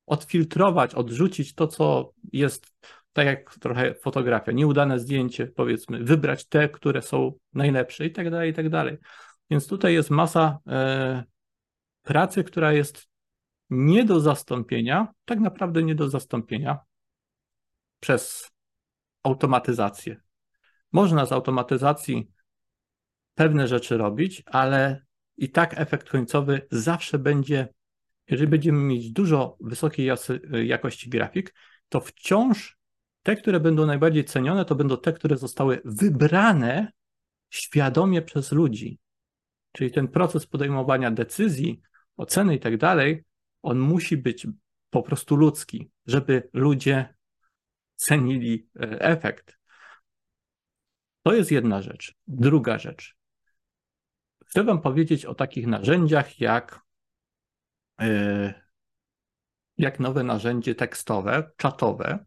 odfiltrować, 0.06 0.94
odrzucić 0.94 1.54
to, 1.54 1.66
co 1.66 2.12
jest 2.32 2.73
tak 3.16 3.26
jak 3.26 3.54
trochę 3.54 3.94
fotografia, 3.94 4.52
nieudane 4.52 4.99
zdjęcie, 4.99 5.46
powiedzmy, 5.46 6.04
wybrać 6.04 6.46
te, 6.46 6.68
które 6.68 7.02
są 7.02 7.32
najlepsze 7.54 8.06
i 8.06 8.12
tak 8.12 8.30
dalej, 8.30 8.50
i 8.50 8.54
tak 8.54 8.68
dalej. 8.68 8.99
Więc 9.50 9.66
tutaj 9.66 9.94
jest 9.94 10.11
masa 10.11 10.58
e, 10.66 11.25
pracy, 12.02 12.44
która 12.44 12.73
jest 12.73 13.08
nie 13.70 14.04
do 14.04 14.20
zastąpienia, 14.20 15.08
tak 15.25 15.40
naprawdę 15.40 15.82
nie 15.82 15.94
do 15.94 16.08
zastąpienia 16.08 16.78
przez 18.00 18.50
automatyzację. 19.23 20.20
Można 20.92 21.26
z 21.26 21.32
automatyzacji 21.32 22.30
pewne 23.35 23.68
rzeczy 23.68 23.96
robić, 23.96 24.42
ale 24.46 25.04
i 25.37 25.50
tak 25.50 25.80
efekt 25.80 26.11
końcowy 26.11 26.66
zawsze 26.70 27.18
będzie 27.18 27.68
jeżeli 28.28 28.49
będziemy 28.49 28.78
mieć 28.78 29.11
dużo 29.11 29.56
wysokiej 29.61 30.11
jakości 30.64 31.11
grafik, 31.11 31.54
to 31.88 32.00
wciąż 32.00 32.76
te, 33.26 33.37
które 33.37 33.61
będą 33.61 33.87
najbardziej 33.87 34.25
cenione, 34.25 34.64
to 34.64 34.75
będą 34.75 34.97
te, 34.97 35.12
które 35.12 35.37
zostały 35.37 35.80
wybrane 35.85 36.92
świadomie 37.50 38.23
przez 38.23 38.52
ludzi. 38.52 38.99
Czyli 39.73 39.90
ten 39.90 40.09
proces 40.09 40.47
podejmowania 40.47 41.11
decyzji, 41.11 41.80
oceny 42.16 42.54
i 42.54 42.61
tak 42.61 42.76
dalej, 42.76 43.25
on 43.62 43.78
musi 43.78 44.16
być 44.16 44.47
po 44.90 45.02
prostu 45.02 45.37
ludzki, 45.37 45.90
żeby 46.06 46.49
ludzie 46.52 47.14
cenili 47.95 48.68
e, 48.80 49.00
efekt. 49.00 49.59
To 51.23 51.35
jest 51.35 51.50
jedna 51.50 51.83
rzecz. 51.83 52.14
Druga 52.26 52.78
rzecz. 52.78 53.16
Chcę 54.47 54.64
Wam 54.64 54.80
powiedzieć 54.83 55.25
o 55.25 55.35
takich 55.35 55.66
narzędziach 55.66 56.40
jak 56.40 56.87
E, 58.00 58.66
jak 59.78 60.00
nowe 60.00 60.23
narzędzie 60.23 60.75
tekstowe, 60.75 61.50
czatowe, 61.56 62.25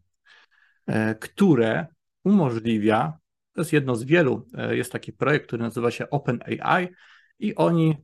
które 1.20 1.86
umożliwia, 2.24 3.18
to 3.52 3.60
jest 3.60 3.72
jedno 3.72 3.96
z 3.96 4.04
wielu, 4.04 4.46
e, 4.54 4.76
jest 4.76 4.92
taki 4.92 5.12
projekt, 5.12 5.46
który 5.46 5.62
nazywa 5.62 5.90
się 5.90 6.10
OpenAI 6.10 6.88
i 7.38 7.54
oni 7.54 7.96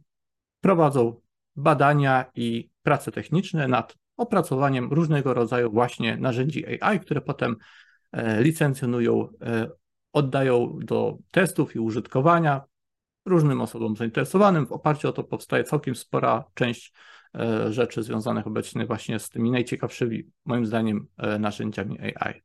prowadzą 0.61 1.21
badania 1.57 2.25
i 2.35 2.71
prace 2.83 3.13
techniczne 3.13 3.69
nad 3.69 3.97
opracowaniem 4.17 4.93
różnego 4.93 5.35
rodzaju 5.35 5.71
właśnie 5.71 6.17
narzędzi 6.17 6.83
AI, 6.83 7.01
które 7.01 7.21
potem 7.21 7.57
licencjonują, 8.39 9.29
oddają 10.13 10.79
do 10.83 11.19
testów 11.31 11.77
i 11.77 11.79
użytkowania 11.79 12.61
różnym 13.27 13.61
osobom 13.61 13.97
zainteresowanym. 13.97 14.67
W 14.67 14.73
oparciu 14.73 15.09
o 15.09 15.13
to 15.13 15.25
powstaje 15.25 15.65
całkiem 15.65 15.95
spora 15.95 16.45
część 16.55 16.93
E, 17.39 17.73
rzeczy 17.73 18.03
związanych 18.03 18.47
obecnie 18.47 18.87
właśnie 18.87 19.19
z 19.19 19.29
tymi 19.29 19.51
najciekawszymi, 19.51 20.25
moim 20.45 20.67
zdaniem, 20.67 21.07
e, 21.17 21.39
narzędziami 21.39 21.99
AI. 22.01 22.43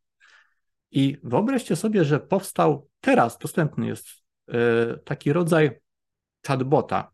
I 0.91 1.17
wyobraźcie 1.23 1.75
sobie, 1.75 2.05
że 2.05 2.19
powstał, 2.19 2.89
teraz 2.99 3.37
dostępny 3.37 3.87
jest 3.87 4.07
e, 4.47 4.97
taki 4.97 5.33
rodzaj 5.33 5.79
chatbota. 6.47 7.11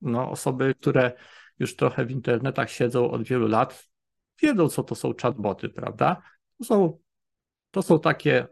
No, 0.00 0.30
osoby, 0.30 0.74
które 0.74 1.12
już 1.58 1.76
trochę 1.76 2.04
w 2.04 2.10
internetach 2.10 2.70
siedzą 2.70 3.10
od 3.10 3.22
wielu 3.22 3.48
lat, 3.48 3.88
wiedzą, 4.42 4.68
co 4.68 4.82
to 4.82 4.94
są 4.94 5.12
chatboty, 5.22 5.68
prawda? 5.68 6.22
To 6.58 6.64
są, 6.64 6.98
to 7.70 7.82
są 7.82 8.00
takie 8.00 8.46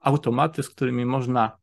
automaty, 0.00 0.62
z 0.62 0.70
którymi 0.70 1.06
można 1.06 1.58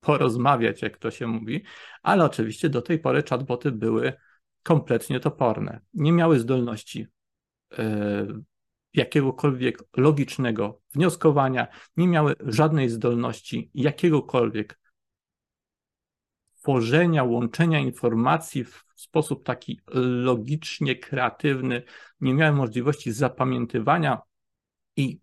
porozmawiać, 0.00 0.82
jak 0.82 0.98
to 0.98 1.10
się 1.10 1.26
mówi, 1.26 1.64
ale 2.02 2.24
oczywiście 2.24 2.68
do 2.68 2.82
tej 2.82 2.98
pory 2.98 3.22
chatboty 3.22 3.72
były 3.72 4.12
kompletnie 4.62 5.20
toporne. 5.20 5.80
Nie 5.94 6.12
miały 6.12 6.38
zdolności 6.38 7.06
e, 7.78 8.26
jakiegokolwiek 8.94 9.78
logicznego 9.96 10.80
wnioskowania, 10.94 11.68
nie 11.96 12.08
miały 12.08 12.34
żadnej 12.40 12.88
zdolności 12.88 13.70
jakiegokolwiek 13.74 14.78
tworzenia, 16.62 17.24
łączenia 17.24 17.78
informacji 17.78 18.64
w 18.64 18.84
sposób 18.96 19.44
taki 19.44 19.80
logicznie 20.24 20.96
kreatywny, 20.96 21.82
nie 22.20 22.34
miały 22.34 22.56
możliwości 22.56 23.12
zapamiętywania 23.12 24.18
i 24.96 25.20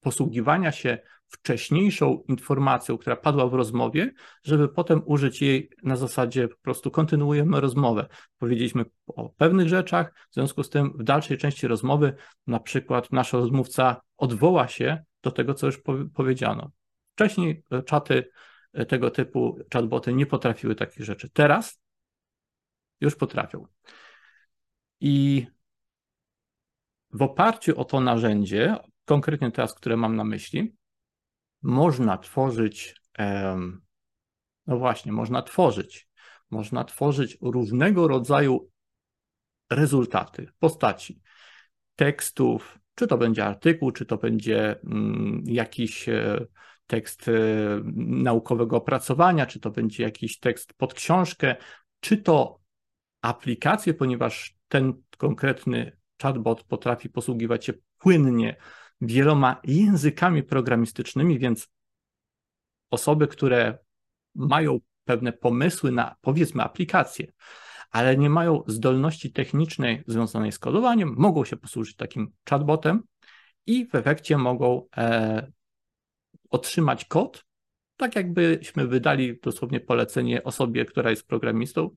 posługiwania 0.00 0.72
się 0.72 0.98
wcześniejszą 1.30 2.22
informacją, 2.28 2.98
która 2.98 3.16
padła 3.16 3.46
w 3.46 3.54
rozmowie, 3.54 4.12
żeby 4.44 4.68
potem 4.68 5.02
użyć 5.06 5.42
jej 5.42 5.70
na 5.82 5.96
zasadzie 5.96 6.48
po 6.48 6.56
prostu 6.56 6.90
kontynuujemy 6.90 7.60
rozmowę. 7.60 8.06
Powiedzieliśmy 8.38 8.84
o 9.06 9.28
pewnych 9.28 9.68
rzeczach, 9.68 10.12
w 10.30 10.34
związku 10.34 10.62
z 10.62 10.70
tym 10.70 10.92
w 10.98 11.02
dalszej 11.02 11.38
części 11.38 11.66
rozmowy 11.66 12.14
na 12.46 12.60
przykład 12.60 13.12
nasz 13.12 13.32
rozmówca 13.32 14.00
odwoła 14.16 14.68
się 14.68 15.04
do 15.22 15.30
tego, 15.30 15.54
co 15.54 15.66
już 15.66 15.80
powiedziano. 16.14 16.70
Wcześniej 17.14 17.64
e, 17.70 17.82
czaty 17.82 18.30
e, 18.72 18.86
tego 18.86 19.10
typu, 19.10 19.58
chatboty 19.72 20.12
nie 20.12 20.26
potrafiły 20.26 20.74
takich 20.74 21.04
rzeczy. 21.04 21.30
Teraz 21.32 21.80
już 23.00 23.16
potrafią. 23.16 23.66
I 25.00 25.46
w 27.12 27.22
oparciu 27.22 27.80
o 27.80 27.84
to 27.84 28.00
narzędzie, 28.00 28.76
konkretnie 29.04 29.50
teraz, 29.50 29.74
które 29.74 29.96
mam 29.96 30.16
na 30.16 30.24
myśli, 30.24 30.74
można 31.62 32.18
tworzyć, 32.18 32.94
no 34.66 34.78
właśnie, 34.78 35.12
można 35.12 35.42
tworzyć, 35.42 36.08
można 36.50 36.84
tworzyć 36.84 37.38
różnego 37.40 38.08
rodzaju 38.08 38.70
rezultaty 39.70 40.48
postaci 40.58 41.20
tekstów, 41.96 42.78
czy 42.94 43.06
to 43.06 43.18
będzie 43.18 43.44
artykuł, 43.44 43.92
czy 43.92 44.06
to 44.06 44.16
będzie 44.16 44.80
mm, 44.84 45.42
jakiś 45.46 46.08
e, 46.08 46.46
tekst 46.86 47.28
e, 47.28 47.32
naukowego 47.96 48.76
opracowania, 48.76 49.46
czy 49.46 49.60
to 49.60 49.70
będzie 49.70 50.02
jakiś 50.02 50.38
tekst 50.38 50.74
pod 50.74 50.94
książkę, 50.94 51.56
czy 52.00 52.16
to 52.16 52.60
aplikację, 53.22 53.94
ponieważ 53.94 54.56
ten 54.68 55.02
konkretny 55.18 55.96
chatbot 56.22 56.62
potrafi 56.62 57.08
posługiwać 57.08 57.64
się 57.64 57.72
płynnie 57.98 58.56
wieloma 59.00 59.60
językami 59.64 60.42
programistycznymi, 60.42 61.38
więc 61.38 61.68
osoby, 62.90 63.28
które 63.28 63.78
mają 64.34 64.80
pewne 65.04 65.32
pomysły 65.32 65.92
na 65.92 66.16
powiedzmy 66.20 66.62
aplikacje, 66.62 67.32
ale 67.90 68.16
nie 68.16 68.30
mają 68.30 68.62
zdolności 68.66 69.32
technicznej 69.32 70.04
związanej 70.06 70.52
z 70.52 70.58
kodowaniem, 70.58 71.14
mogą 71.18 71.44
się 71.44 71.56
posłużyć 71.56 71.96
takim 71.96 72.32
chatbotem 72.48 73.02
i 73.66 73.86
w 73.86 73.94
efekcie 73.94 74.38
mogą 74.38 74.86
e, 74.96 75.52
otrzymać 76.50 77.04
kod, 77.04 77.44
tak 77.96 78.16
jakbyśmy 78.16 78.86
wydali 78.86 79.38
dosłownie 79.42 79.80
polecenie 79.80 80.44
osobie, 80.44 80.84
która 80.84 81.10
jest 81.10 81.26
programistą, 81.26 81.90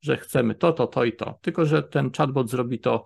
że 0.00 0.16
chcemy 0.16 0.54
to, 0.54 0.72
to, 0.72 0.86
to 0.86 1.04
i 1.04 1.12
to. 1.16 1.38
Tylko, 1.42 1.66
że 1.66 1.82
ten 1.82 2.10
chatbot 2.12 2.50
zrobi 2.50 2.78
to 2.78 3.04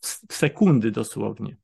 w 0.00 0.34
sekundy 0.34 0.90
dosłownie. 0.90 1.56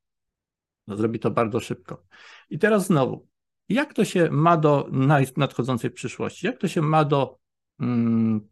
No, 0.86 0.96
zrobi 0.96 1.18
to 1.18 1.30
bardzo 1.30 1.60
szybko. 1.60 2.04
I 2.50 2.58
teraz 2.58 2.86
znowu, 2.86 3.28
jak 3.68 3.94
to 3.94 4.04
się 4.04 4.30
ma 4.30 4.56
do 4.56 4.88
nadchodzącej 5.36 5.90
przyszłości? 5.90 6.46
Jak 6.46 6.58
to 6.58 6.68
się 6.68 6.82
ma 6.82 7.04
do 7.04 7.38
mm, 7.80 8.48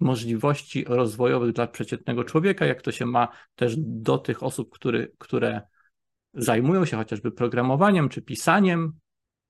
możliwości 0.00 0.84
rozwojowych 0.84 1.52
dla 1.52 1.66
przeciętnego 1.66 2.24
człowieka? 2.24 2.66
Jak 2.66 2.82
to 2.82 2.92
się 2.92 3.06
ma 3.06 3.28
też 3.54 3.74
do 3.78 4.18
tych 4.18 4.42
osób, 4.42 4.70
który, 4.70 5.12
które 5.18 5.60
zajmują 6.34 6.84
się 6.84 6.96
chociażby 6.96 7.32
programowaniem 7.32 8.08
czy 8.08 8.22
pisaniem? 8.22 8.92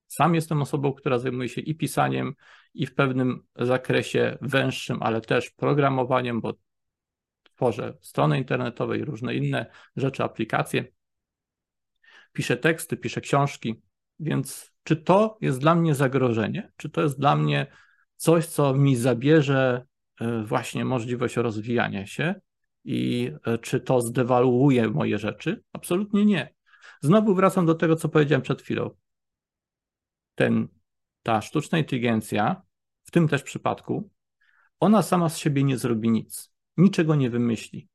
Sam 0.07 0.35
jestem 0.35 0.63
osobą, 0.63 0.93
która 0.93 1.19
zajmuje 1.19 1.49
się 1.49 1.61
i 1.61 1.75
pisaniem, 1.75 2.35
i 2.75 2.87
w 2.87 2.95
pewnym 2.95 3.43
zakresie 3.57 4.39
węższym, 4.41 5.03
ale 5.03 5.21
też 5.21 5.51
programowaniem, 5.51 6.41
bo 6.41 6.55
tworzę 7.43 7.99
strony 8.01 8.39
internetowe 8.39 8.99
i 8.99 9.05
różne 9.05 9.35
inne 9.35 9.67
rzeczy, 9.97 10.25
aplikacje 10.25 10.85
piszę 12.33 12.57
teksty, 12.57 12.97
piszę 12.97 13.21
książki, 13.21 13.83
więc 14.21 14.73
czy 14.83 14.97
to 14.97 15.39
jest 15.41 15.61
dla 15.61 15.75
mnie 15.75 15.95
zagrożenie? 15.95 16.73
Czy 16.77 16.91
to 16.91 17.03
jest 17.03 17.19
dla 17.19 17.37
mnie 17.37 17.67
coś, 18.17 18.47
co 18.47 18.75
mi 18.75 18.97
zabierze 18.97 19.87
e, 20.21 20.43
właśnie 20.45 20.85
możliwość 20.85 21.37
rozwijania 21.37 22.07
się 22.07 22.35
i 22.85 23.33
e, 23.47 23.59
czy 23.59 23.81
to 23.81 24.01
zdewaluuje 24.01 24.89
moje 24.89 25.19
rzeczy? 25.19 25.63
Absolutnie 25.73 26.25
nie. 26.25 26.55
Znowu 27.01 27.35
wracam 27.35 27.67
do 27.67 27.75
tego, 27.75 27.97
co 27.97 28.09
powiedziałem 28.09 28.43
przed 28.43 28.63
chwilą. 28.63 28.91
Ten, 30.35 30.69
ta 31.23 31.43
sztuczna 31.43 31.79
inteligencja, 31.79 32.63
w 33.05 33.11
tym 33.11 33.29
też 33.29 33.43
przypadku, 33.43 34.11
ona 34.81 35.03
sama 35.03 35.29
z 35.29 35.39
siebie 35.39 35.65
nie 35.65 35.79
zrobi 35.79 36.11
nic, 36.11 36.53
niczego 36.77 37.15
nie 37.15 37.31
wymyśli, 37.31 37.89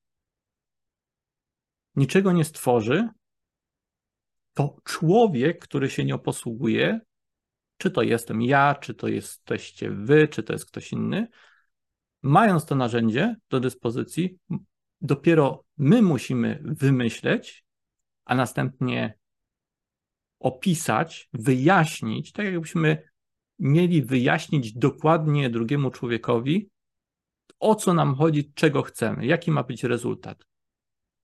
niczego 1.95 2.31
nie 2.31 2.43
stworzy, 2.43 3.09
to 4.53 4.77
człowiek, 4.83 5.63
który 5.63 5.89
się 5.89 6.05
nią 6.05 6.19
posługuje, 6.19 6.99
czy 7.77 7.91
to 7.91 8.01
jestem 8.01 8.41
ja, 8.41 8.75
czy 8.75 8.93
to 8.93 9.07
jesteście 9.07 9.91
wy, 9.91 10.27
czy 10.27 10.43
to 10.43 10.53
jest 10.53 10.65
ktoś 10.65 10.91
inny, 10.91 11.27
mając 12.21 12.65
to 12.65 12.75
narzędzie 12.75 13.35
do 13.49 13.59
dyspozycji, 13.59 14.37
dopiero 15.01 15.65
my 15.77 16.01
musimy 16.01 16.59
wymyśleć, 16.63 17.65
a 18.25 18.35
następnie 18.35 19.17
opisać, 20.39 21.29
wyjaśnić, 21.33 22.31
tak 22.31 22.45
jakbyśmy 22.45 23.09
mieli 23.59 24.03
wyjaśnić 24.03 24.73
dokładnie 24.73 25.49
drugiemu 25.49 25.91
człowiekowi, 25.91 26.69
o 27.59 27.75
co 27.75 27.93
nam 27.93 28.15
chodzi, 28.15 28.53
czego 28.53 28.81
chcemy, 28.81 29.25
jaki 29.25 29.51
ma 29.51 29.63
być 29.63 29.83
rezultat 29.83 30.45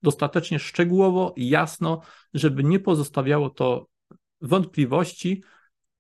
dostatecznie 0.01 0.59
szczegółowo 0.59 1.33
i 1.35 1.49
jasno, 1.49 2.01
żeby 2.33 2.63
nie 2.63 2.79
pozostawiało 2.79 3.49
to 3.49 3.87
wątpliwości 4.41 5.43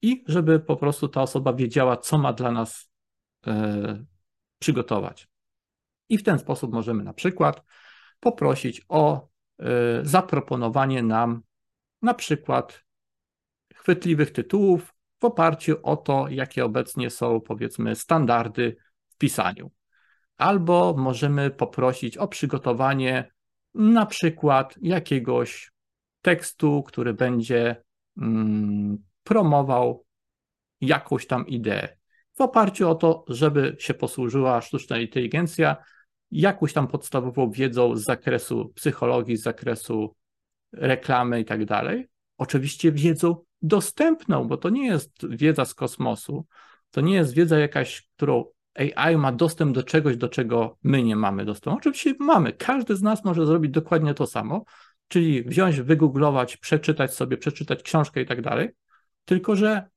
i 0.01 0.23
żeby 0.27 0.59
po 0.59 0.75
prostu 0.75 1.07
ta 1.07 1.21
osoba 1.21 1.53
wiedziała, 1.53 1.97
co 1.97 2.17
ma 2.17 2.33
dla 2.33 2.51
nas 2.51 2.91
e, 3.47 4.05
przygotować. 4.59 5.27
I 6.09 6.17
w 6.17 6.23
ten 6.23 6.39
sposób 6.39 6.73
możemy 6.73 7.03
na 7.03 7.13
przykład 7.13 7.63
poprosić 8.19 8.85
o 8.89 9.27
e, 9.59 9.65
zaproponowanie 10.03 11.03
nam 11.03 11.41
na 12.01 12.13
przykład 12.13 12.83
chwytliwych 13.75 14.31
tytułów 14.31 14.93
w 15.19 15.25
oparciu 15.25 15.77
o 15.83 15.97
to, 15.97 16.27
jakie 16.29 16.65
obecnie 16.65 17.09
są, 17.09 17.41
powiedzmy, 17.41 17.95
standardy 17.95 18.75
w 19.09 19.17
pisaniu. 19.17 19.71
Albo 20.37 20.95
możemy 20.97 21.49
poprosić 21.49 22.17
o 22.17 22.27
przygotowanie 22.27 23.31
na 23.73 24.05
przykład 24.05 24.75
jakiegoś 24.81 25.71
tekstu, 26.21 26.83
który 26.83 27.13
będzie 27.13 27.83
mm, 28.17 28.97
promował 29.23 30.05
jakąś 30.81 31.27
tam 31.27 31.47
ideę. 31.47 31.97
W 32.33 32.41
oparciu 32.41 32.89
o 32.89 32.95
to, 32.95 33.25
żeby 33.27 33.75
się 33.79 33.93
posłużyła 33.93 34.61
sztuczna 34.61 34.97
inteligencja 34.97 35.77
jakąś 36.31 36.73
tam 36.73 36.87
podstawową 36.87 37.51
wiedzą 37.51 37.95
z 37.95 38.03
zakresu 38.03 38.71
psychologii, 38.75 39.37
z 39.37 39.41
zakresu 39.41 40.15
reklamy 40.71 41.39
i 41.39 41.45
tak 41.45 41.65
dalej. 41.65 42.07
Oczywiście 42.37 42.91
wiedzą 42.91 43.43
dostępną, 43.61 44.47
bo 44.47 44.57
to 44.57 44.69
nie 44.69 44.87
jest 44.87 45.29
wiedza 45.29 45.65
z 45.65 45.73
kosmosu, 45.73 46.45
to 46.91 47.01
nie 47.01 47.13
jest 47.13 47.33
wiedza 47.33 47.59
jakaś, 47.59 48.09
którą 48.15 48.45
AI 48.79 49.17
ma 49.17 49.31
dostęp 49.31 49.75
do 49.75 49.83
czegoś, 49.83 50.17
do 50.17 50.29
czego 50.29 50.77
my 50.83 51.03
nie 51.03 51.15
mamy 51.15 51.45
dostępu. 51.45 51.77
Oczywiście 51.77 52.15
mamy. 52.19 52.53
Każdy 52.53 52.95
z 52.95 53.01
nas 53.01 53.25
może 53.25 53.45
zrobić 53.45 53.71
dokładnie 53.71 54.13
to 54.13 54.27
samo, 54.27 54.63
czyli 55.07 55.43
wziąć, 55.43 55.81
wygooglować, 55.81 56.57
przeczytać 56.57 57.13
sobie, 57.13 57.37
przeczytać 57.37 57.83
książkę 57.83 58.21
i 58.21 58.25
tak 58.25 58.41
dalej, 58.41 58.69
tylko 59.25 59.55
że 59.55 59.89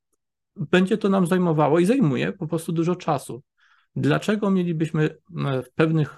będzie 0.55 0.97
to 0.97 1.09
nam 1.09 1.27
zajmowało 1.27 1.79
i 1.79 1.85
zajmuje 1.85 2.33
po 2.33 2.47
prostu 2.47 2.71
dużo 2.71 2.95
czasu. 2.95 3.43
Dlaczego 3.95 4.51
mielibyśmy 4.51 5.17
w 5.65 5.73
pewnych 5.75 6.17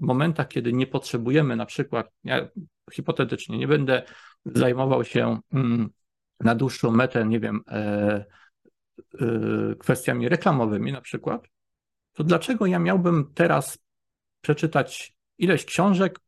momentach, 0.00 0.48
kiedy 0.48 0.72
nie 0.72 0.86
potrzebujemy, 0.86 1.56
na 1.56 1.66
przykład, 1.66 2.10
ja 2.24 2.48
hipotetycznie 2.92 3.58
nie 3.58 3.68
będę 3.68 4.02
zajmował 4.44 5.04
się 5.04 5.38
mm, 5.52 5.90
na 6.40 6.54
dłuższą 6.54 6.90
metę, 6.90 7.26
nie 7.26 7.40
wiem, 7.40 7.60
e, 7.68 8.24
e, 9.20 9.26
kwestiami 9.78 10.28
reklamowymi 10.28 10.92
na 10.92 11.00
przykład, 11.00 11.48
to 12.14 12.24
dlaczego 12.24 12.66
ja 12.66 12.78
miałbym 12.78 13.32
teraz 13.34 13.78
przeczytać 14.40 15.16
ileś 15.38 15.64
książek 15.64 16.20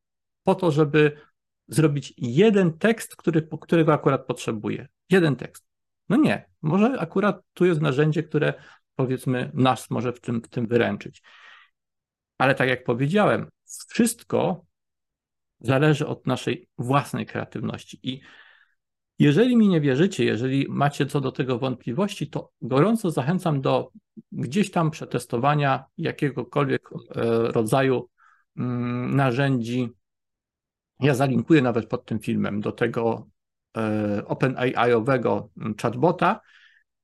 po 0.43 0.55
to, 0.55 0.71
żeby 0.71 1.21
zrobić 1.69 2.15
jeden 2.17 2.79
tekst, 2.79 3.17
który, 3.17 3.49
którego 3.61 3.93
akurat 3.93 4.27
potrzebuję? 4.27 4.89
Jeden 5.11 5.37
tekst. 5.37 5.67
No 6.09 6.17
nie, 6.17 6.49
może 6.63 7.01
akurat 7.01 7.43
tu 7.53 7.65
jest 7.65 7.81
narzędzie, 7.81 8.23
które 8.23 8.55
powiedzmy 8.95 9.51
nas 9.55 9.91
może 9.91 10.13
w 10.13 10.21
tym, 10.21 10.43
w 10.43 10.49
tym 10.49 10.67
wyręczyć. 10.67 11.23
Ale 12.39 12.55
tak 12.55 12.69
jak 12.69 12.85
powiedziałem, 12.85 13.49
wszystko 13.89 14.65
zależy 15.61 16.07
od 16.07 16.27
naszej 16.27 16.69
własnej 16.79 17.27
kreatywności. 17.27 18.01
I 18.03 18.21
jeżeli 19.19 19.57
mi 19.57 19.69
nie 19.69 19.81
wierzycie, 19.81 20.25
jeżeli 20.25 20.67
macie 20.69 21.07
co 21.07 21.21
do 21.21 21.33
tego 21.33 21.59
wątpliwości, 21.59 22.31
to 22.31 22.51
gorąco 22.63 23.11
zachęcam 23.11 23.61
do 23.61 23.91
gdzieś 24.33 24.71
tam 24.71 24.91
przetestowania 24.91 25.85
jakiegokolwiek 25.99 26.89
e, 26.93 27.53
rodzaju 27.53 28.09
mm, 28.57 29.17
narzędzi. 29.17 29.89
Ja 31.01 31.15
zalinkuję 31.15 31.63
nawet 31.63 31.87
pod 31.87 32.05
tym 32.05 32.19
filmem 32.19 32.61
do 32.61 32.73
tego 32.73 33.27
e, 33.77 34.23
OpenAI-owego 34.27 35.49
chatbota, 35.83 36.41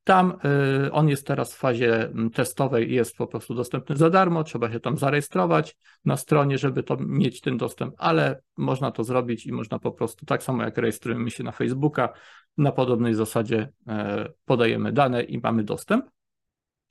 tam 0.03 0.37
y, 0.85 0.91
on 0.91 1.09
jest 1.09 1.27
teraz 1.27 1.53
w 1.53 1.57
fazie 1.57 2.05
mm, 2.05 2.29
testowej 2.29 2.91
i 2.91 2.93
jest 2.93 3.15
po 3.15 3.27
prostu 3.27 3.53
dostępny 3.53 3.95
za 3.95 4.09
darmo. 4.09 4.43
Trzeba 4.43 4.71
się 4.71 4.79
tam 4.79 4.97
zarejestrować 4.97 5.77
na 6.05 6.17
stronie, 6.17 6.57
żeby 6.57 6.83
to 6.83 6.97
mieć 6.99 7.41
ten 7.41 7.57
dostęp, 7.57 7.95
ale 7.97 8.41
można 8.57 8.91
to 8.91 9.03
zrobić 9.03 9.45
i 9.45 9.51
można 9.51 9.79
po 9.79 9.91
prostu 9.91 10.25
tak 10.25 10.43
samo 10.43 10.63
jak 10.63 10.77
rejestrujemy 10.77 11.31
się 11.31 11.43
na 11.43 11.51
Facebooka, 11.51 12.13
na 12.57 12.71
podobnej 12.71 13.13
zasadzie 13.13 13.69
e, 13.87 14.29
podajemy 14.45 14.91
dane 14.91 15.23
i 15.23 15.39
mamy 15.39 15.63
dostęp, 15.63 16.05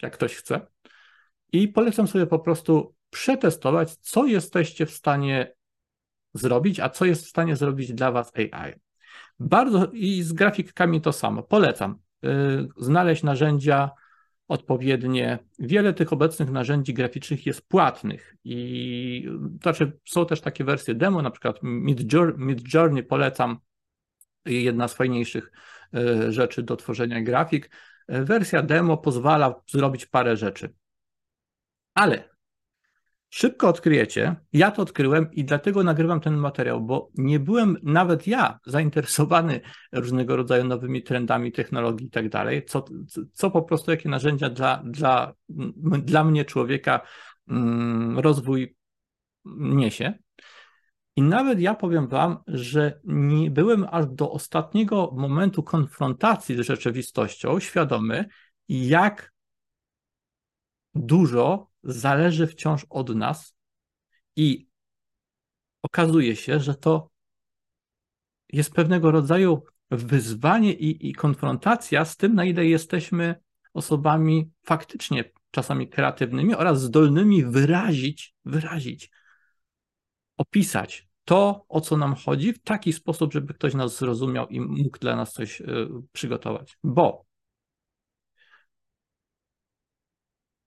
jak 0.03 0.12
ktoś 0.12 0.35
chce. 0.35 0.66
I 1.53 1.68
polecam 1.68 2.09
sobie 2.09 2.27
po 2.27 2.38
prostu 2.38 2.94
przetestować, 3.11 3.96
co 3.96 4.27
jesteście 4.27 4.87
w 4.87 4.90
stanie 4.90 5.55
zrobić, 6.35 6.81
a 6.81 6.88
co 6.88 7.05
jest 7.05 7.25
w 7.25 7.29
stanie 7.29 7.57
zrobić 7.57 7.92
dla 7.92 8.12
Was 8.12 8.33
AI. 8.37 8.72
Bardzo 9.38 9.87
i 9.92 10.22
z 10.22 10.33
grafikami 10.33 11.01
to 11.01 11.12
samo. 11.12 11.42
Polecam. 11.42 11.98
Y, 12.25 12.69
znaleźć 12.77 13.23
narzędzia 13.23 13.91
odpowiednie. 14.49 15.39
Wiele 15.59 15.95
tych 15.95 16.13
obecnych 16.13 16.51
narzędzi 16.51 16.95
graficznych 16.95 17.47
jest 17.47 17.69
płatnych 17.69 18.37
i 18.45 19.29
to 19.61 19.63
znaczy 19.63 19.99
są 20.09 20.27
też 20.27 20.41
takie 20.41 20.65
wersje 20.65 20.95
demo, 20.95 21.23
na 21.23 21.31
przykład 21.31 21.57
Midjourney 21.63 23.03
polecam, 23.03 23.59
jedna 24.47 24.89
z 24.89 24.95
fajniejszych 24.95 25.53
y, 25.97 26.33
rzeczy 26.33 26.63
do 26.63 26.77
tworzenia 26.77 27.23
grafik. 27.23 27.71
Wersja 28.09 28.63
demo 28.63 28.97
pozwala 28.97 29.63
zrobić 29.71 30.07
parę 30.07 30.37
rzeczy. 30.37 30.75
Ale 31.95 32.32
szybko 33.33 33.68
odkryjecie, 33.68 34.37
ja 34.53 34.71
to 34.71 34.83
odkryłem 34.83 35.31
i 35.33 35.45
dlatego 35.45 35.83
nagrywam 35.83 36.21
ten 36.21 36.37
materiał, 36.37 36.81
bo 36.81 37.11
nie 37.14 37.40
byłem 37.40 37.77
nawet 37.83 38.27
ja 38.27 38.59
zainteresowany 38.66 39.61
różnego 39.92 40.37
rodzaju 40.37 40.64
nowymi 40.64 41.03
trendami 41.03 41.53
technologii 41.53 42.07
i 42.07 42.11
tak 42.11 42.29
dalej, 42.29 42.64
co, 42.64 42.85
co 43.33 43.51
po 43.51 43.62
prostu 43.62 43.90
jakie 43.90 44.09
narzędzia 44.09 44.51
dla, 44.51 44.83
dla, 44.85 45.33
dla 46.03 46.25
mnie 46.25 46.45
człowieka 46.45 47.01
mm, 47.49 48.18
rozwój 48.18 48.77
niesie. 49.57 50.14
I 51.16 51.23
nawet 51.23 51.61
ja 51.61 51.75
powiem 51.75 52.09
Wam, 52.09 52.38
że 52.47 53.01
nie 53.05 53.51
byłem 53.51 53.87
aż 53.90 54.07
do 54.07 54.31
ostatniego 54.31 55.11
momentu 55.16 55.62
konfrontacji 55.62 56.57
z 56.57 56.61
rzeczywistością 56.61 57.61
świadomy, 57.61 58.25
jak 58.68 59.33
dużo 60.95 61.72
zależy 61.83 62.47
wciąż 62.47 62.87
od 62.90 63.14
nas 63.14 63.57
i 64.37 64.68
okazuje 65.83 66.37
się, 66.37 66.61
że 66.61 66.75
to 66.75 67.11
jest 68.53 68.73
pewnego 68.73 69.11
rodzaju 69.11 69.64
wyzwanie 69.90 70.73
i, 70.73 71.09
i 71.11 71.12
konfrontacja 71.12 72.05
z 72.05 72.16
tym, 72.16 72.35
na 72.35 72.45
ile 72.45 72.66
jesteśmy 72.66 73.35
osobami 73.75 74.51
faktycznie 74.62 75.25
czasami 75.51 75.88
kreatywnymi 75.88 76.55
oraz 76.55 76.83
zdolnymi 76.83 77.45
wyrazić, 77.45 78.35
wyrazić, 78.45 79.11
opisać 80.37 81.09
to, 81.25 81.64
o 81.68 81.81
co 81.81 81.97
nam 81.97 82.14
chodzi, 82.14 82.53
w 82.53 82.62
taki 82.62 82.92
sposób, 82.92 83.33
żeby 83.33 83.55
ktoś 83.55 83.75
nas 83.75 83.99
zrozumiał 83.99 84.49
i 84.49 84.61
mógł 84.61 84.99
dla 84.99 85.16
nas 85.16 85.33
coś 85.33 85.61
y, 85.61 85.88
przygotować. 86.12 86.79
Bo 86.85 87.25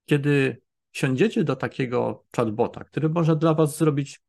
kiedy 0.06 0.62
siądziecie 0.96 1.44
do 1.44 1.56
takiego 1.56 2.26
chatbota, 2.36 2.84
który 2.84 3.10
może 3.10 3.36
dla 3.36 3.54
was 3.54 3.78
zrobić 3.78 4.22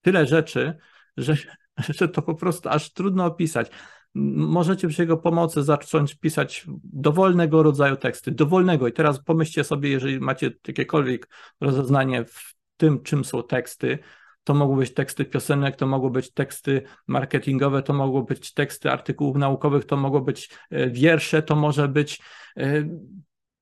tyle 0.00 0.26
rzeczy, 0.26 0.78
że, 1.16 1.36
że 1.98 2.08
to 2.08 2.22
po 2.22 2.34
prostu 2.34 2.68
aż 2.68 2.92
trudno 2.92 3.24
opisać. 3.24 3.70
Możecie 4.14 4.88
przy 4.88 5.02
jego 5.02 5.16
pomocy 5.16 5.62
zacząć 5.62 6.14
pisać 6.14 6.66
dowolnego 6.84 7.62
rodzaju 7.62 7.96
teksty, 7.96 8.30
dowolnego. 8.30 8.88
I 8.88 8.92
teraz 8.92 9.24
pomyślcie 9.24 9.64
sobie, 9.64 9.88
jeżeli 9.88 10.20
macie 10.20 10.50
jakiekolwiek 10.68 11.28
rozeznanie 11.60 12.24
w 12.24 12.54
tym, 12.76 13.02
czym 13.02 13.24
są 13.24 13.42
teksty, 13.42 13.98
to 14.44 14.54
mogą 14.54 14.76
być 14.76 14.94
teksty 14.94 15.24
piosenek, 15.24 15.76
to 15.76 15.86
mogą 15.86 16.10
być 16.10 16.32
teksty 16.32 16.82
marketingowe, 17.06 17.82
to 17.82 17.92
mogą 17.92 18.22
być 18.22 18.54
teksty 18.54 18.90
artykułów 18.90 19.36
naukowych, 19.36 19.84
to 19.84 19.96
mogą 19.96 20.20
być 20.20 20.50
e, 20.70 20.90
wiersze, 20.90 21.42
to 21.42 21.56
może 21.56 21.88
być 21.88 22.20
e, 22.56 22.88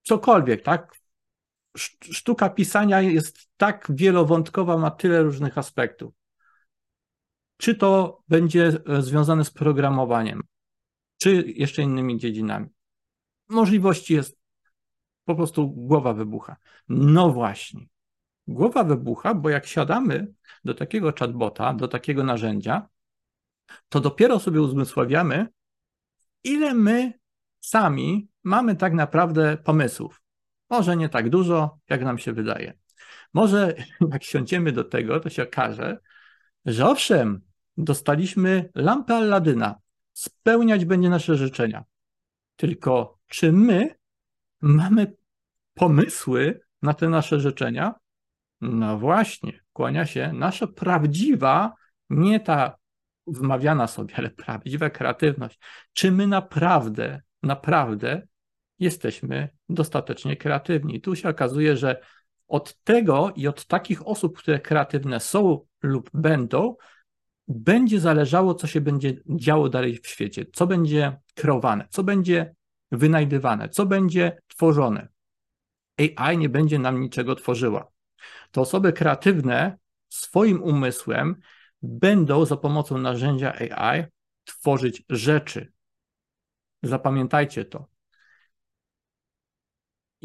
cokolwiek, 0.02 0.62
tak? 0.62 1.05
Sztuka 2.12 2.48
pisania 2.50 3.00
jest 3.00 3.50
tak 3.56 3.86
wielowątkowa, 3.90 4.78
ma 4.78 4.90
tyle 4.90 5.22
różnych 5.22 5.58
aspektów. 5.58 6.14
Czy 7.56 7.74
to 7.74 8.22
będzie 8.28 8.72
e, 8.86 9.02
związane 9.02 9.44
z 9.44 9.50
programowaniem, 9.50 10.42
czy 11.18 11.44
jeszcze 11.56 11.82
innymi 11.82 12.18
dziedzinami. 12.18 12.66
Możliwości 13.48 14.14
jest 14.14 14.38
po 15.24 15.34
prostu 15.34 15.70
głowa 15.70 16.12
wybucha. 16.12 16.56
No 16.88 17.32
właśnie. 17.32 17.86
Głowa 18.46 18.84
wybucha, 18.84 19.34
bo 19.34 19.50
jak 19.50 19.66
siadamy 19.66 20.34
do 20.64 20.74
takiego 20.74 21.12
chatbota, 21.18 21.74
do 21.74 21.88
takiego 21.88 22.24
narzędzia, 22.24 22.88
to 23.88 24.00
dopiero 24.00 24.40
sobie 24.40 24.62
uzmysławiamy, 24.62 25.46
ile 26.44 26.74
my 26.74 27.12
sami 27.60 28.28
mamy 28.44 28.76
tak 28.76 28.92
naprawdę 28.92 29.56
pomysłów. 29.56 30.25
Może 30.70 30.96
nie 30.96 31.08
tak 31.08 31.30
dużo, 31.30 31.78
jak 31.88 32.02
nam 32.02 32.18
się 32.18 32.32
wydaje. 32.32 32.74
Może 33.34 33.74
jak 34.12 34.24
siądziemy 34.24 34.72
do 34.72 34.84
tego, 34.84 35.20
to 35.20 35.30
się 35.30 35.42
okaże, 35.42 35.98
że 36.64 36.86
owszem, 36.86 37.40
dostaliśmy 37.76 38.70
lampę 38.74 39.14
Alladyna, 39.14 39.74
spełniać 40.12 40.84
będzie 40.84 41.08
nasze 41.08 41.36
życzenia. 41.36 41.84
Tylko 42.56 43.18
czy 43.26 43.52
my 43.52 43.94
mamy 44.60 45.16
pomysły 45.74 46.60
na 46.82 46.94
te 46.94 47.08
nasze 47.08 47.40
życzenia? 47.40 47.94
No 48.60 48.98
właśnie, 48.98 49.60
kłania 49.72 50.06
się 50.06 50.32
nasza 50.32 50.66
prawdziwa, 50.66 51.74
nie 52.10 52.40
ta 52.40 52.76
wmawiana 53.26 53.86
sobie, 53.86 54.14
ale 54.16 54.30
prawdziwa 54.30 54.90
kreatywność. 54.90 55.58
Czy 55.92 56.12
my 56.12 56.26
naprawdę, 56.26 57.22
naprawdę 57.42 58.26
jesteśmy 58.78 59.55
dostatecznie 59.68 60.36
kreatywni. 60.36 61.00
Tu 61.00 61.16
się 61.16 61.28
okazuje, 61.28 61.76
że 61.76 62.00
od 62.48 62.82
tego 62.82 63.32
i 63.36 63.48
od 63.48 63.66
takich 63.66 64.06
osób, 64.06 64.38
które 64.38 64.60
kreatywne 64.60 65.20
są 65.20 65.66
lub 65.82 66.10
będą, 66.14 66.76
będzie 67.48 68.00
zależało, 68.00 68.54
co 68.54 68.66
się 68.66 68.80
będzie 68.80 69.14
działo 69.28 69.68
dalej 69.68 69.98
w 69.98 70.06
świecie, 70.06 70.46
co 70.52 70.66
będzie 70.66 71.20
kreowane, 71.34 71.86
co 71.90 72.04
będzie 72.04 72.54
wynajdywane, 72.92 73.68
co 73.68 73.86
będzie 73.86 74.38
tworzone. 74.46 75.08
AI 75.98 76.38
nie 76.38 76.48
będzie 76.48 76.78
nam 76.78 77.00
niczego 77.00 77.34
tworzyła. 77.34 77.90
To 78.50 78.60
osoby 78.60 78.92
kreatywne 78.92 79.78
swoim 80.08 80.62
umysłem 80.62 81.36
będą 81.82 82.44
za 82.44 82.56
pomocą 82.56 82.98
narzędzia 82.98 83.52
AI 83.54 84.04
tworzyć 84.44 85.04
rzeczy. 85.08 85.72
Zapamiętajcie 86.82 87.64
to. 87.64 87.95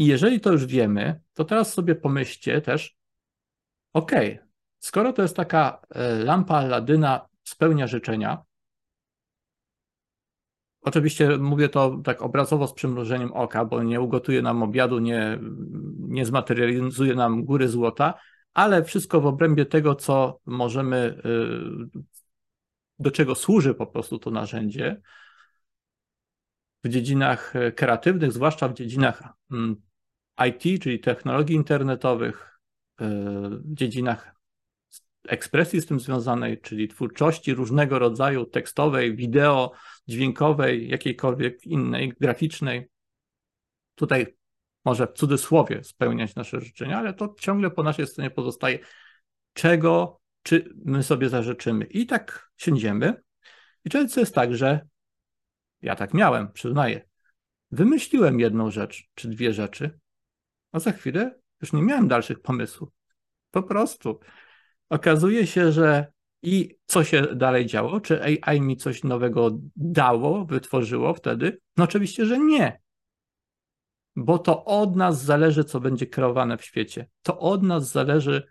I 0.01 0.05
jeżeli 0.05 0.39
to 0.39 0.51
już 0.51 0.65
wiemy, 0.65 1.21
to 1.33 1.45
teraz 1.45 1.73
sobie 1.73 1.95
pomyślcie 1.95 2.61
też, 2.61 2.97
ok, 3.93 4.11
skoro 4.79 5.13
to 5.13 5.21
jest 5.21 5.35
taka 5.35 5.81
e, 5.89 6.23
lampa 6.23 6.55
Aladyna 6.55 7.27
spełnia 7.43 7.87
życzenia, 7.87 8.43
Oczywiście 10.81 11.37
mówię 11.37 11.69
to 11.69 12.01
tak 12.03 12.21
obrazowo 12.21 12.67
z 12.67 12.73
przymrużeniem 12.73 13.33
oka, 13.33 13.65
bo 13.65 13.83
nie 13.83 14.01
ugotuje 14.01 14.41
nam 14.41 14.63
obiadu, 14.63 14.99
nie, 14.99 15.39
nie 15.97 16.25
zmaterializuje 16.25 17.15
nam 17.15 17.45
góry 17.45 17.67
złota, 17.67 18.13
ale 18.53 18.83
wszystko 18.83 19.21
w 19.21 19.25
obrębie 19.25 19.65
tego, 19.65 19.95
co 19.95 20.39
możemy, 20.45 20.97
e, 20.97 22.01
do 22.99 23.11
czego 23.11 23.35
służy 23.35 23.73
po 23.73 23.87
prostu 23.87 24.19
to 24.19 24.31
narzędzie, 24.31 25.01
w 26.83 26.89
dziedzinach 26.89 27.55
e, 27.55 27.71
kreatywnych, 27.71 28.31
zwłaszcza 28.31 28.67
w 28.67 28.73
dziedzinach 28.73 29.23
IT, 30.49 30.83
czyli 30.83 30.99
technologii 30.99 31.55
internetowych, 31.55 32.59
e, 33.01 33.09
w 33.49 33.73
dziedzinach 33.73 34.35
ekspresji 35.27 35.81
z 35.81 35.85
tym 35.85 35.99
związanej, 35.99 36.61
czyli 36.61 36.87
twórczości 36.87 37.53
różnego 37.53 37.99
rodzaju 37.99 38.45
tekstowej, 38.45 39.15
wideo, 39.15 39.71
dźwiękowej, 40.07 40.89
jakiejkolwiek 40.89 41.63
innej, 41.65 42.13
graficznej. 42.19 42.89
Tutaj 43.95 44.35
może 44.85 45.07
w 45.07 45.13
cudzysłowie 45.13 45.83
spełniać 45.83 46.35
nasze 46.35 46.61
życzenia, 46.61 46.97
ale 46.97 47.13
to 47.13 47.35
ciągle 47.39 47.71
po 47.71 47.83
naszej 47.83 48.07
stronie 48.07 48.31
pozostaje, 48.31 48.79
czego 49.53 50.21
czy 50.43 50.73
my 50.85 51.03
sobie 51.03 51.29
zażyczymy. 51.29 51.85
I 51.85 52.05
tak 52.05 52.51
siędziemy. 52.57 53.21
I 53.85 53.89
często 53.89 54.19
jest 54.19 54.35
tak, 54.35 54.55
że 54.55 54.87
ja 55.81 55.95
tak 55.95 56.13
miałem, 56.13 56.51
przyznaję. 56.51 57.01
Wymyśliłem 57.71 58.39
jedną 58.39 58.71
rzecz, 58.71 59.09
czy 59.13 59.27
dwie 59.27 59.53
rzeczy, 59.53 59.99
a 60.71 60.79
za 60.79 60.91
chwilę 60.91 61.39
już 61.61 61.73
nie 61.73 61.81
miałem 61.81 62.07
dalszych 62.07 62.41
pomysłów. 62.41 62.89
Po 63.51 63.63
prostu. 63.63 64.19
Okazuje 64.89 65.47
się, 65.47 65.71
że 65.71 66.11
i 66.41 66.75
co 66.85 67.03
się 67.03 67.21
dalej 67.21 67.65
działo? 67.65 67.99
Czy 67.99 68.23
AI 68.23 68.61
mi 68.61 68.77
coś 68.77 69.03
nowego 69.03 69.51
dało, 69.75 70.45
wytworzyło 70.45 71.13
wtedy? 71.13 71.59
No 71.77 71.83
oczywiście, 71.83 72.25
że 72.25 72.39
nie. 72.39 72.79
Bo 74.15 74.39
to 74.39 74.65
od 74.65 74.95
nas 74.95 75.23
zależy, 75.23 75.63
co 75.63 75.79
będzie 75.79 76.07
kreowane 76.07 76.57
w 76.57 76.65
świecie. 76.65 77.07
To 77.21 77.39
od 77.39 77.63
nas 77.63 77.91
zależy, 77.91 78.47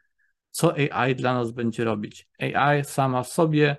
co 0.50 0.74
AI 0.74 1.14
dla 1.14 1.35
nas 1.35 1.50
będzie 1.50 1.85
robić. 1.85 2.28
AI 2.38 2.85
sama 2.85 3.22
w 3.22 3.28
sobie, 3.28 3.76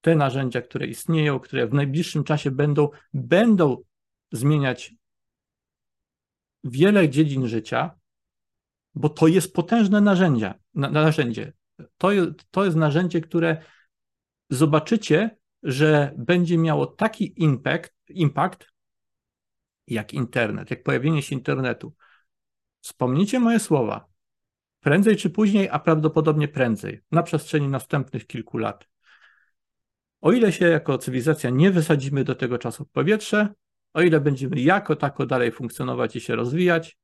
te 0.00 0.16
narzędzia, 0.16 0.62
które 0.62 0.86
istnieją, 0.86 1.40
które 1.40 1.66
w 1.66 1.74
najbliższym 1.74 2.24
czasie 2.24 2.50
będą, 2.50 2.88
będą 3.14 3.76
zmieniać 4.32 4.94
wiele 6.66 7.08
dziedzin 7.08 7.48
życia, 7.48 7.98
bo 8.94 9.08
to 9.08 9.26
jest 9.26 9.54
potężne 9.54 10.00
narzędzia, 10.00 10.54
na, 10.74 10.90
narzędzie. 10.90 11.52
To, 11.98 12.08
to 12.50 12.64
jest 12.64 12.76
narzędzie, 12.76 13.20
które 13.20 13.62
zobaczycie, 14.50 15.36
że 15.62 16.14
będzie 16.18 16.58
miało 16.58 16.86
taki 16.86 17.42
impact, 17.42 17.94
impact 18.08 18.66
jak 19.86 20.14
internet, 20.14 20.70
jak 20.70 20.82
pojawienie 20.82 21.22
się 21.22 21.34
internetu. 21.34 21.94
Wspomnijcie 22.80 23.40
moje 23.40 23.58
słowa. 23.58 24.06
Prędzej 24.80 25.16
czy 25.16 25.30
później, 25.30 25.68
a 25.68 25.78
prawdopodobnie 25.78 26.48
prędzej, 26.48 27.00
na 27.10 27.22
przestrzeni 27.22 27.68
następnych 27.68 28.26
kilku 28.26 28.58
lat. 28.58 28.88
O 30.20 30.32
ile 30.32 30.52
się 30.52 30.66
jako 30.66 30.98
cywilizacja 30.98 31.50
nie 31.50 31.70
wysadzimy 31.70 32.24
do 32.24 32.34
tego 32.34 32.58
czasu 32.58 32.84
w 32.84 32.90
powietrze, 32.90 33.54
o 33.96 34.02
ile 34.02 34.20
będziemy 34.20 34.60
jako 34.60 34.96
tako 34.96 35.26
dalej 35.26 35.52
funkcjonować 35.52 36.16
i 36.16 36.20
się 36.20 36.36
rozwijać, 36.36 36.98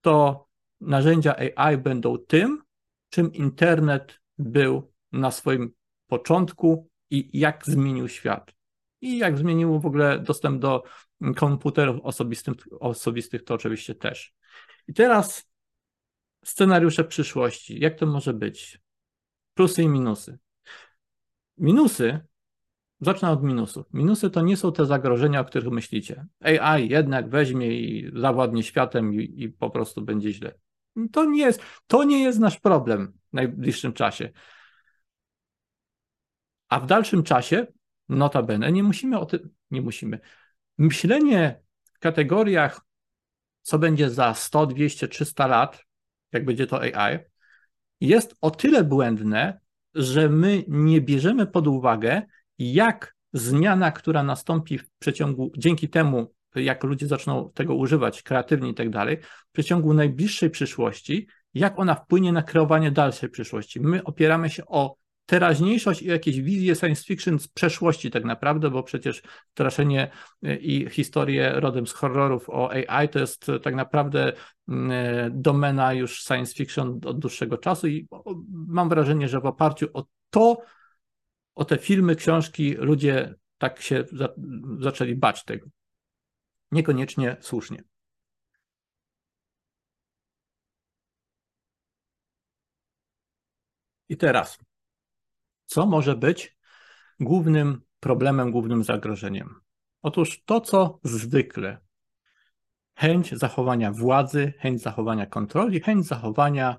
to 0.00 0.46
narzędzia 0.80 1.36
AI 1.56 1.78
będą 1.78 2.18
tym, 2.18 2.62
czym 3.08 3.32
internet 3.32 4.20
był 4.38 4.92
na 5.12 5.30
swoim 5.30 5.72
początku 6.06 6.88
i 7.10 7.38
jak 7.38 7.66
zmienił 7.66 8.08
świat. 8.08 8.54
I 9.00 9.18
jak 9.18 9.38
zmienił 9.38 9.80
w 9.80 9.86
ogóle 9.86 10.18
dostęp 10.18 10.60
do 10.60 10.82
komputerów 11.36 12.00
osobistych, 12.80 13.44
to 13.44 13.54
oczywiście 13.54 13.94
też. 13.94 14.34
I 14.88 14.94
teraz 14.94 15.50
scenariusze 16.44 17.04
przyszłości. 17.04 17.80
Jak 17.80 17.98
to 17.98 18.06
może 18.06 18.34
być? 18.34 18.80
Plusy 19.54 19.82
i 19.82 19.88
minusy. 19.88 20.38
Minusy, 21.58 22.20
zacznę 23.00 23.30
od 23.30 23.42
minusów. 23.42 23.86
Minusy 23.92 24.30
to 24.30 24.40
nie 24.40 24.56
są 24.56 24.72
te 24.72 24.86
zagrożenia, 24.86 25.40
o 25.40 25.44
których 25.44 25.68
myślicie. 25.68 26.26
AI 26.40 26.88
jednak 26.88 27.28
weźmie 27.28 27.80
i 27.80 28.10
zawładnie 28.20 28.62
światem 28.62 29.14
i, 29.14 29.42
i 29.42 29.48
po 29.48 29.70
prostu 29.70 30.02
będzie 30.02 30.32
źle. 30.32 30.54
To 31.12 31.24
nie 31.24 31.42
jest, 31.42 31.60
to 31.86 32.04
nie 32.04 32.22
jest 32.22 32.38
nasz 32.38 32.60
problem 32.60 33.12
w 33.30 33.32
najbliższym 33.32 33.92
czasie. 33.92 34.30
A 36.68 36.80
w 36.80 36.86
dalszym 36.86 37.22
czasie, 37.22 37.66
notabene, 38.08 38.72
nie 38.72 38.82
musimy 38.82 39.18
o 39.18 39.26
tym, 39.26 39.50
nie 39.70 39.82
musimy. 39.82 40.20
Myślenie 40.78 41.60
w 41.94 41.98
kategoriach, 41.98 42.80
co 43.62 43.78
będzie 43.78 44.10
za 44.10 44.34
100, 44.34 44.66
200, 44.66 45.08
300 45.08 45.46
lat, 45.46 45.84
jak 46.32 46.44
będzie 46.44 46.66
to 46.66 46.80
AI, 46.80 47.18
jest 48.00 48.36
o 48.40 48.50
tyle 48.50 48.84
błędne, 48.84 49.60
że 49.94 50.28
my 50.28 50.64
nie 50.68 51.00
bierzemy 51.00 51.46
pod 51.46 51.66
uwagę, 51.66 52.22
jak 52.58 53.16
zmiana, 53.32 53.92
która 53.92 54.22
nastąpi 54.22 54.78
w 54.78 54.90
przeciągu, 54.98 55.52
dzięki 55.58 55.88
temu, 55.88 56.34
jak 56.54 56.84
ludzie 56.84 57.06
zaczną 57.06 57.50
tego 57.54 57.74
używać 57.74 58.22
kreatywnie 58.22 58.70
i 58.70 58.74
tak 58.74 58.90
dalej, 58.90 59.18
w 59.48 59.52
przeciągu 59.52 59.94
najbliższej 59.94 60.50
przyszłości, 60.50 61.26
jak 61.54 61.78
ona 61.78 61.94
wpłynie 61.94 62.32
na 62.32 62.42
kreowanie 62.42 62.90
dalszej 62.90 63.28
przyszłości. 63.28 63.80
My 63.80 64.04
opieramy 64.04 64.50
się 64.50 64.66
o 64.66 64.96
teraźniejszość 65.26 66.02
i 66.02 66.06
jakieś 66.06 66.40
wizje 66.40 66.74
science 66.74 67.04
fiction 67.04 67.38
z 67.38 67.48
przeszłości 67.48 68.10
tak 68.10 68.24
naprawdę, 68.24 68.70
bo 68.70 68.82
przecież 68.82 69.22
straszenie 69.50 70.10
e, 70.42 70.56
i 70.56 70.90
historie 70.90 71.52
rodem 71.60 71.86
z 71.86 71.92
horrorów 71.92 72.50
o 72.50 72.70
AI 72.70 73.08
to 73.08 73.18
jest 73.18 73.46
tak 73.62 73.74
naprawdę 73.74 74.32
mm, 74.68 74.90
e, 74.90 75.30
domena 75.30 75.92
już 75.92 76.22
science 76.22 76.54
fiction 76.54 77.00
od 77.04 77.18
dłuższego 77.18 77.58
czasu 77.58 77.86
i 77.86 78.08
mam 78.48 78.88
wrażenie, 78.88 79.28
że 79.28 79.40
w 79.40 79.46
oparciu 79.46 79.86
o 79.94 80.06
to, 80.30 80.58
o 81.56 81.64
te 81.64 81.78
filmy, 81.78 82.16
książki 82.16 82.74
ludzie 82.74 83.34
tak 83.58 83.80
się 83.80 84.04
za, 84.12 84.28
zaczęli 84.78 85.14
bać 85.14 85.44
tego. 85.44 85.66
Niekoniecznie 86.72 87.36
słusznie. 87.40 87.82
I 94.08 94.16
teraz 94.16 94.58
co 95.66 95.86
może 95.86 96.16
być 96.16 96.56
głównym 97.20 97.82
problemem, 98.00 98.50
głównym 98.50 98.84
zagrożeniem? 98.84 99.60
Otóż 100.02 100.42
to, 100.44 100.60
co 100.60 101.00
zwykle 101.04 101.80
chęć 102.94 103.34
zachowania 103.34 103.92
władzy, 103.92 104.52
chęć 104.58 104.82
zachowania 104.82 105.26
kontroli, 105.26 105.80
chęć 105.80 106.06
zachowania 106.06 106.76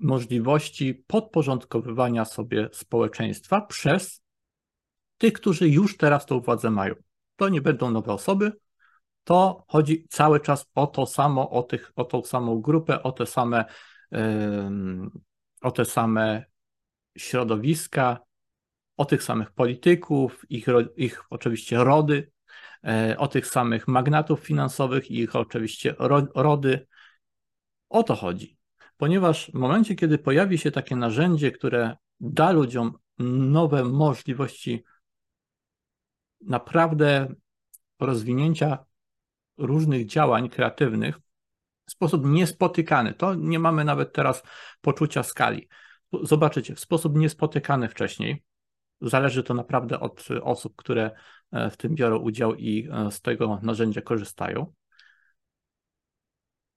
możliwości 0.00 0.94
podporządkowywania 1.06 2.24
sobie 2.24 2.68
społeczeństwa 2.72 3.60
przez 3.60 4.22
tych, 5.18 5.32
którzy 5.32 5.68
już 5.68 5.96
teraz 5.96 6.26
tą 6.26 6.40
władzę 6.40 6.70
mają. 6.70 6.94
To 7.36 7.48
nie 7.48 7.60
będą 7.60 7.90
nowe 7.90 8.12
osoby, 8.12 8.52
to 9.24 9.64
chodzi 9.68 10.06
cały 10.08 10.40
czas 10.40 10.66
o 10.74 10.86
to 10.86 11.06
samo, 11.06 11.50
o, 11.50 11.62
tych, 11.62 11.92
o 11.96 12.04
tą 12.04 12.22
samą 12.22 12.60
grupę, 12.60 13.02
o 13.02 13.12
te 13.12 13.26
same, 13.26 13.64
o 15.62 15.70
te 15.70 15.84
same 15.84 16.44
środowiska, 17.18 18.20
o 18.96 19.04
tych 19.04 19.22
samych 19.22 19.50
polityków, 19.50 20.46
ich, 20.50 20.66
ich 20.96 21.22
oczywiście 21.30 21.84
rody, 21.84 22.30
e, 22.84 23.14
o 23.18 23.28
tych 23.28 23.46
samych 23.46 23.88
magnatów 23.88 24.40
finansowych 24.40 25.10
i 25.10 25.18
ich 25.18 25.36
oczywiście 25.36 25.94
rody. 26.34 26.86
O 27.88 28.02
to 28.02 28.14
chodzi. 28.14 28.59
Ponieważ 29.00 29.50
w 29.50 29.54
momencie, 29.54 29.94
kiedy 29.94 30.18
pojawi 30.18 30.58
się 30.58 30.70
takie 30.70 30.96
narzędzie, 30.96 31.52
które 31.52 31.96
da 32.20 32.52
ludziom 32.52 32.98
nowe 33.18 33.84
możliwości 33.84 34.84
naprawdę 36.40 37.34
rozwinięcia 37.98 38.84
różnych 39.58 40.06
działań 40.06 40.48
kreatywnych 40.48 41.18
w 41.86 41.92
sposób 41.92 42.26
niespotykany, 42.26 43.14
to 43.14 43.34
nie 43.34 43.58
mamy 43.58 43.84
nawet 43.84 44.12
teraz 44.12 44.42
poczucia 44.80 45.22
skali 45.22 45.68
zobaczycie, 46.22 46.74
w 46.74 46.80
sposób 46.80 47.16
niespotykany 47.16 47.88
wcześniej. 47.88 48.44
Zależy 49.00 49.42
to 49.42 49.54
naprawdę 49.54 50.00
od 50.00 50.28
osób, 50.42 50.76
które 50.76 51.10
e, 51.52 51.70
w 51.70 51.76
tym 51.76 51.94
biorą 51.94 52.18
udział 52.18 52.54
i 52.54 52.88
e, 52.92 53.10
z 53.10 53.20
tego 53.20 53.60
narzędzia 53.62 54.00
korzystają. 54.00 54.72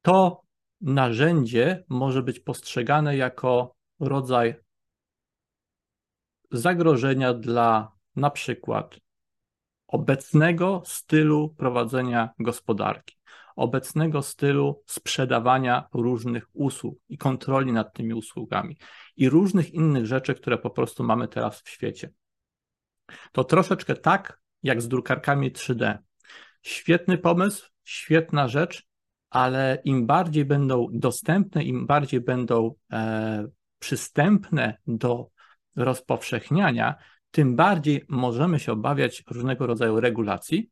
To 0.01 0.42
narzędzie 0.83 1.83
może 1.89 2.23
być 2.23 2.39
postrzegane 2.39 3.17
jako 3.17 3.75
rodzaj 3.99 4.55
zagrożenia 6.51 7.33
dla 7.33 7.91
na 8.15 8.29
przykład 8.29 8.99
obecnego 9.87 10.81
stylu 10.85 11.49
prowadzenia 11.49 12.29
gospodarki 12.39 13.15
obecnego 13.55 14.21
stylu 14.21 14.83
sprzedawania 14.85 15.87
różnych 15.93 16.47
usług 16.53 16.99
i 17.09 17.17
kontroli 17.17 17.71
nad 17.71 17.93
tymi 17.93 18.13
usługami 18.13 18.77
i 19.15 19.29
różnych 19.29 19.73
innych 19.73 20.05
rzeczy, 20.05 20.35
które 20.35 20.57
po 20.57 20.69
prostu 20.69 21.03
mamy 21.03 21.27
teraz 21.27 21.61
w 21.61 21.69
świecie. 21.69 22.11
To 23.31 23.43
troszeczkę 23.43 23.95
tak 23.95 24.39
jak 24.63 24.81
z 24.81 24.87
drukarkami 24.87 25.51
3D. 25.51 25.97
Świetny 26.61 27.17
pomysł, 27.17 27.69
świetna 27.83 28.47
rzecz, 28.47 28.87
ale 29.33 29.81
im 29.83 30.05
bardziej 30.05 30.45
będą 30.45 30.87
dostępne, 30.91 31.63
im 31.63 31.87
bardziej 31.87 32.21
będą 32.21 32.75
e, 32.91 33.47
przystępne 33.79 34.77
do 34.87 35.29
rozpowszechniania, 35.75 36.95
tym 37.31 37.55
bardziej 37.55 38.05
możemy 38.09 38.59
się 38.59 38.71
obawiać 38.71 39.23
różnego 39.31 39.67
rodzaju 39.67 39.99
regulacji, 39.99 40.69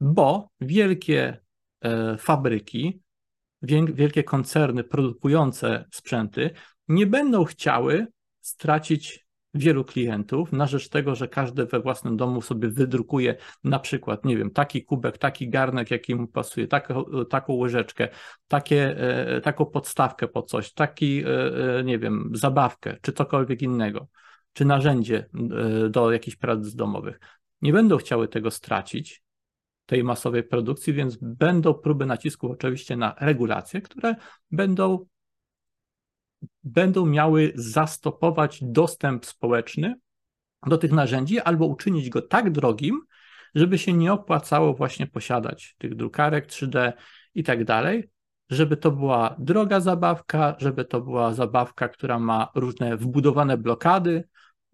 bo 0.00 0.48
wielkie 0.60 1.42
E, 1.82 2.16
fabryki, 2.18 3.00
wielkie 3.92 4.24
koncerny 4.24 4.84
produkujące 4.84 5.84
sprzęty 5.92 6.50
nie 6.88 7.06
będą 7.06 7.44
chciały 7.44 8.06
stracić 8.40 9.26
wielu 9.54 9.84
klientów 9.84 10.52
na 10.52 10.66
rzecz 10.66 10.88
tego, 10.88 11.14
że 11.14 11.28
każdy 11.28 11.66
we 11.66 11.80
własnym 11.80 12.16
domu 12.16 12.42
sobie 12.42 12.68
wydrukuje 12.68 13.36
na 13.64 13.78
przykład, 13.78 14.24
nie 14.24 14.36
wiem, 14.36 14.50
taki 14.50 14.84
kubek, 14.84 15.18
taki 15.18 15.48
garnek, 15.48 15.90
jaki 15.90 16.14
mu 16.14 16.26
pasuje, 16.26 16.68
taką, 16.68 17.04
taką 17.30 17.54
łyżeczkę, 17.54 18.08
takie, 18.48 18.98
e, 18.98 19.40
taką 19.40 19.66
podstawkę 19.66 20.28
po 20.28 20.42
coś, 20.42 20.72
taki, 20.72 21.24
e, 21.26 21.84
nie 21.84 21.98
wiem, 21.98 22.30
zabawkę, 22.34 22.96
czy 23.02 23.12
cokolwiek 23.12 23.62
innego, 23.62 24.08
czy 24.52 24.64
narzędzie 24.64 25.28
do 25.90 26.12
jakichś 26.12 26.36
prac 26.36 26.74
domowych. 26.74 27.20
Nie 27.62 27.72
będą 27.72 27.96
chciały 27.96 28.28
tego 28.28 28.50
stracić, 28.50 29.22
tej 29.86 30.04
masowej 30.04 30.42
produkcji, 30.42 30.92
więc 30.92 31.18
będą 31.22 31.74
próby 31.74 32.06
nacisków 32.06 32.50
oczywiście 32.50 32.96
na 32.96 33.14
regulacje, 33.20 33.80
które 33.80 34.14
będą 34.50 35.06
będą 36.64 37.06
miały 37.06 37.52
zastopować 37.54 38.58
dostęp 38.62 39.26
społeczny 39.26 39.94
do 40.66 40.78
tych 40.78 40.92
narzędzi 40.92 41.40
albo 41.40 41.66
uczynić 41.66 42.08
go 42.08 42.22
tak 42.22 42.50
drogim, 42.50 43.00
żeby 43.54 43.78
się 43.78 43.92
nie 43.92 44.12
opłacało 44.12 44.74
właśnie 44.74 45.06
posiadać 45.06 45.74
tych 45.78 45.94
drukarek 45.94 46.46
3D 46.46 46.92
i 47.34 47.42
tak 47.42 47.64
dalej, 47.64 48.10
żeby 48.50 48.76
to 48.76 48.90
była 48.90 49.36
droga 49.38 49.80
zabawka, 49.80 50.56
żeby 50.58 50.84
to 50.84 51.00
była 51.00 51.34
zabawka, 51.34 51.88
która 51.88 52.18
ma 52.18 52.48
różne 52.54 52.96
wbudowane 52.96 53.58
blokady, 53.58 54.24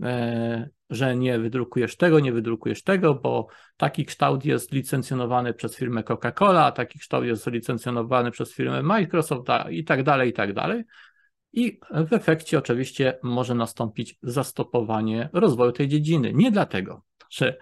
e, 0.03 0.69
że 0.91 1.17
nie 1.17 1.39
wydrukujesz 1.39 1.97
tego, 1.97 2.21
nie 2.21 2.33
wydrukujesz 2.33 2.83
tego, 2.83 3.15
bo 3.15 3.47
taki 3.77 4.05
kształt 4.05 4.45
jest 4.45 4.73
licencjonowany 4.73 5.55
przez 5.55 5.77
firmę 5.77 6.03
Coca-Cola, 6.03 6.73
taki 6.73 6.99
kształt 6.99 7.25
jest 7.25 7.47
licencjonowany 7.47 8.31
przez 8.31 8.55
firmę 8.55 8.83
Microsoft 8.83 9.49
i 9.71 9.85
tak 9.85 10.03
dalej, 10.03 10.31
i 10.31 10.33
tak 10.33 10.53
dalej. 10.53 10.85
I 11.53 11.81
w 12.07 12.13
efekcie 12.13 12.59
oczywiście 12.59 13.19
może 13.23 13.55
nastąpić 13.55 14.19
zastopowanie 14.23 15.29
rozwoju 15.33 15.73
tej 15.73 15.89
dziedziny. 15.89 16.33
Nie 16.35 16.51
dlatego, 16.51 17.03
że, 17.31 17.57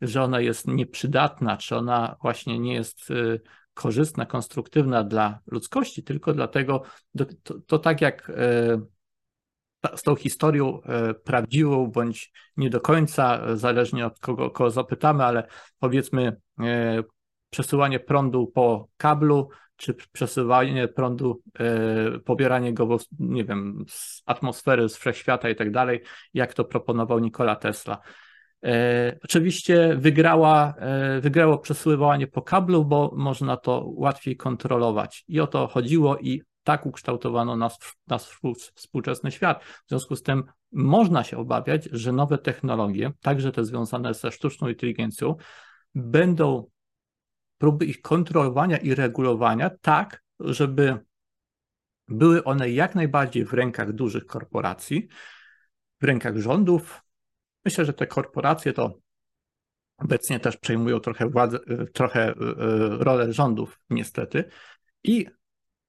że 0.00 0.22
ona 0.22 0.40
jest 0.40 0.66
nieprzydatna, 0.66 1.56
czy 1.56 1.76
ona 1.76 2.16
właśnie 2.22 2.58
nie 2.58 2.74
jest 2.74 3.10
y, 3.10 3.40
korzystna, 3.74 4.26
konstruktywna 4.26 5.04
dla 5.04 5.40
ludzkości, 5.46 6.02
tylko 6.02 6.32
dlatego, 6.32 6.82
to, 7.42 7.54
to 7.66 7.78
tak 7.78 8.00
jak 8.00 8.30
y, 8.30 9.96
z 9.96 10.02
tą 10.02 10.16
historią 10.16 10.80
y, 11.10 11.14
prawdziwą, 11.14 11.86
bądź 11.86 12.32
nie 12.56 12.70
do 12.70 12.80
końca, 12.80 13.56
zależnie 13.56 14.06
od 14.06 14.18
kogo, 14.18 14.50
kogo 14.50 14.70
zapytamy, 14.70 15.24
ale 15.24 15.46
powiedzmy 15.78 16.36
przesyłanie 17.50 18.00
prądu 18.00 18.46
po 18.46 18.88
kablu 18.96 19.48
czy 19.80 19.94
przesyłanie 20.12 20.88
prądu, 20.88 21.42
e, 21.58 22.18
pobieranie 22.18 22.74
go, 22.74 22.96
nie 23.18 23.44
wiem, 23.44 23.84
z 23.88 24.22
atmosfery, 24.26 24.88
z 24.88 24.96
wszechświata 24.96 25.48
i 25.48 25.56
tak 25.56 25.70
dalej, 25.70 26.00
jak 26.34 26.54
to 26.54 26.64
proponował 26.64 27.18
Nikola 27.18 27.56
Tesla. 27.56 27.98
E, 28.64 29.18
oczywiście 29.24 29.96
wygrała, 29.96 30.74
e, 30.78 31.20
wygrało 31.20 31.58
przesyływanie 31.58 32.26
po 32.26 32.42
kablu, 32.42 32.84
bo 32.84 33.12
można 33.16 33.56
to 33.56 33.84
łatwiej 33.86 34.36
kontrolować. 34.36 35.24
I 35.28 35.40
o 35.40 35.46
to 35.46 35.68
chodziło 35.68 36.18
i 36.18 36.42
tak 36.62 36.86
ukształtowano 36.86 37.56
nas, 37.56 37.78
nasz 38.06 38.40
współczesny 38.74 39.30
świat. 39.30 39.64
W 39.64 39.88
związku 39.88 40.16
z 40.16 40.22
tym 40.22 40.44
można 40.72 41.24
się 41.24 41.36
obawiać, 41.38 41.88
że 41.92 42.12
nowe 42.12 42.38
technologie, 42.38 43.12
także 43.20 43.52
te 43.52 43.64
związane 43.64 44.14
ze 44.14 44.32
sztuczną 44.32 44.68
inteligencją, 44.68 45.34
będą 45.94 46.66
próby 47.60 47.86
ich 47.86 48.00
kontrolowania 48.02 48.76
i 48.76 48.94
regulowania 48.94 49.70
tak, 49.70 50.22
żeby 50.40 50.98
były 52.08 52.44
one 52.44 52.70
jak 52.70 52.94
najbardziej 52.94 53.44
w 53.44 53.52
rękach 53.52 53.92
dużych 53.92 54.26
korporacji, 54.26 55.08
w 56.00 56.04
rękach 56.04 56.36
rządów. 56.36 57.02
Myślę, 57.64 57.84
że 57.84 57.92
te 57.92 58.06
korporacje 58.06 58.72
to 58.72 58.98
obecnie 59.96 60.40
też 60.40 60.56
przejmują 60.56 61.00
trochę 61.00 61.28
władzę, 61.28 61.58
trochę 61.92 62.28
e, 62.28 62.34
rolę 62.98 63.32
rządów, 63.32 63.80
niestety, 63.90 64.44
i 65.04 65.26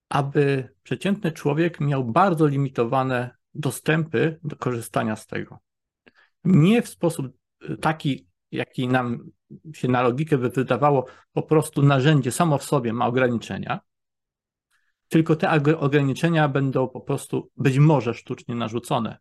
aby 0.09 0.73
przeciętny 0.83 1.31
człowiek 1.31 1.79
miał 1.79 2.03
bardzo 2.03 2.47
limitowane 2.47 3.35
dostępy 3.53 4.39
do 4.43 4.55
korzystania 4.55 5.15
z 5.15 5.27
tego. 5.27 5.59
Nie 6.43 6.81
w 6.81 6.87
sposób 6.87 7.37
taki, 7.81 8.27
jaki 8.51 8.87
nam 8.87 9.31
się 9.73 9.87
na 9.87 10.01
logikę 10.01 10.37
by 10.37 10.49
wydawało 10.49 11.05
po 11.33 11.43
prostu 11.43 11.81
narzędzie 11.81 12.31
samo 12.31 12.57
w 12.57 12.63
sobie 12.63 12.93
ma 12.93 13.07
ograniczenia, 13.07 13.79
tylko 15.07 15.35
te 15.35 15.49
ograniczenia 15.79 16.49
będą 16.49 16.87
po 16.87 17.01
prostu 17.01 17.51
być 17.57 17.77
może 17.79 18.13
sztucznie 18.13 18.55
narzucone. 18.55 19.17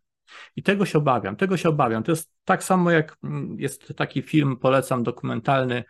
I 0.55 0.63
tego 0.63 0.85
się 0.85 0.97
obawiam, 0.97 1.35
tego 1.35 1.57
się 1.57 1.69
obawiam. 1.69 2.03
To 2.03 2.11
jest 2.11 2.31
tak 2.45 2.63
samo 2.63 2.91
jak 2.91 3.17
mm, 3.23 3.59
jest 3.59 3.93
taki 3.97 4.21
film, 4.21 4.57
polecam, 4.57 5.03
dokumentalny 5.03 5.83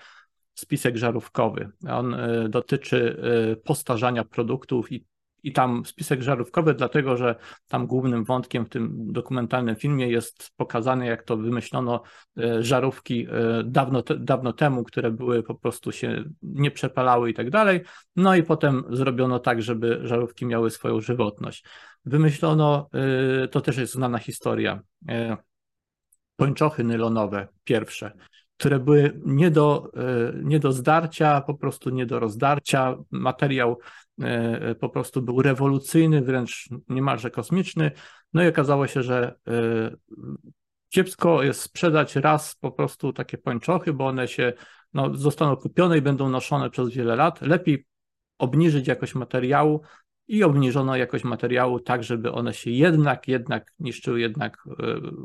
Spisek 0.54 0.98
Żarówkowy. 0.98 1.72
On 1.90 2.14
y, 2.14 2.50
dotyczy 2.50 3.22
y, 3.52 3.56
postarzania 3.56 4.26
produktów 4.26 4.92
i 4.92 5.06
i 5.44 5.54
tam 5.54 5.86
spisek 5.86 6.22
żarówkowy, 6.22 6.74
dlatego 6.74 7.18
że 7.18 7.36
tam 7.68 7.88
głównym 7.88 8.24
wątkiem 8.24 8.66
w 8.66 8.70
tym 8.70 9.12
dokumentalnym 9.12 9.76
filmie 9.76 10.10
jest 10.10 10.52
pokazane, 10.58 11.08
jak 11.08 11.24
to 11.24 11.38
wymyślono 11.38 12.04
e, 12.38 12.64
żarówki 12.64 13.28
e, 13.30 13.64
dawno, 13.64 14.04
dawno 14.20 14.54
temu, 14.54 14.84
które 14.84 15.12
były 15.12 15.44
po 15.44 15.56
prostu 15.56 15.92
się 15.92 16.24
nie 16.42 16.72
przepalały 16.72 17.30
i 17.30 17.34
tak 17.34 17.50
dalej. 17.50 17.82
No 18.16 18.36
i 18.36 18.44
potem 18.44 18.84
zrobiono 18.90 19.40
tak, 19.40 19.62
żeby 19.62 20.00
żarówki 20.04 20.46
miały 20.46 20.70
swoją 20.70 21.02
żywotność. 21.02 21.66
Wymyślono, 22.06 22.90
e, 23.44 23.48
to 23.48 23.62
też 23.62 23.78
jest 23.78 23.94
znana 23.94 24.18
historia, 24.18 24.82
pończochy 26.36 26.84
nylonowe 26.84 27.48
pierwsze 27.64 28.12
które 28.58 28.80
były 28.80 29.22
nie 29.26 29.52
do, 29.52 29.92
nie 30.44 30.60
do 30.60 30.72
zdarcia, 30.72 31.42
po 31.42 31.54
prostu 31.54 31.90
nie 31.90 32.06
do 32.06 32.20
rozdarcia. 32.20 32.96
Materiał 33.12 33.80
po 34.80 34.90
prostu 34.90 35.22
był 35.22 35.42
rewolucyjny, 35.42 36.22
wręcz 36.22 36.70
niemalże 36.90 37.32
kosmiczny. 37.32 37.92
No 38.34 38.44
i 38.44 38.48
okazało 38.48 38.88
się, 38.88 39.04
że 39.04 39.36
e, 39.48 39.96
kiepsko 40.90 41.44
jest 41.44 41.62
sprzedać 41.62 42.16
raz 42.16 42.56
po 42.56 42.72
prostu 42.72 43.14
takie 43.14 43.38
pończochy, 43.38 43.94
bo 43.94 44.08
one 44.08 44.28
się 44.28 44.54
no, 44.94 45.16
zostaną 45.16 45.56
kupione 45.56 45.98
i 45.98 46.02
będą 46.02 46.30
noszone 46.30 46.70
przez 46.70 46.90
wiele 46.90 47.16
lat. 47.16 47.42
Lepiej 47.42 47.86
obniżyć 48.38 48.88
jakość 48.88 49.16
materiału 49.16 49.82
i 50.28 50.44
obniżono 50.44 50.96
jakość 50.96 51.24
materiału 51.24 51.80
tak, 51.80 52.04
żeby 52.04 52.32
one 52.32 52.54
się 52.54 52.72
jednak, 52.72 53.28
jednak 53.28 53.74
niszczyły, 53.80 54.20
jednak 54.20 54.58
e, 54.68 54.72